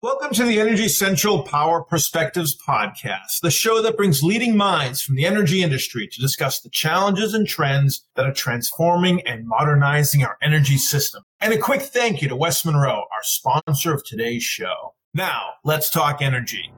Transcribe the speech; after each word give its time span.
Welcome 0.00 0.30
to 0.34 0.44
the 0.44 0.60
Energy 0.60 0.86
Central 0.86 1.42
Power 1.42 1.82
Perspectives 1.82 2.56
podcast, 2.56 3.40
the 3.42 3.50
show 3.50 3.82
that 3.82 3.96
brings 3.96 4.22
leading 4.22 4.56
minds 4.56 5.02
from 5.02 5.16
the 5.16 5.26
energy 5.26 5.60
industry 5.60 6.06
to 6.06 6.20
discuss 6.20 6.60
the 6.60 6.70
challenges 6.70 7.34
and 7.34 7.48
trends 7.48 8.06
that 8.14 8.24
are 8.24 8.32
transforming 8.32 9.26
and 9.26 9.48
modernizing 9.48 10.22
our 10.22 10.36
energy 10.40 10.76
system. 10.76 11.24
And 11.40 11.52
a 11.52 11.58
quick 11.58 11.82
thank 11.82 12.22
you 12.22 12.28
to 12.28 12.36
West 12.36 12.64
Monroe, 12.64 13.06
our 13.12 13.22
sponsor 13.24 13.92
of 13.92 14.04
today's 14.04 14.44
show. 14.44 14.94
Now, 15.14 15.54
let's 15.64 15.90
talk 15.90 16.22
energy. 16.22 16.72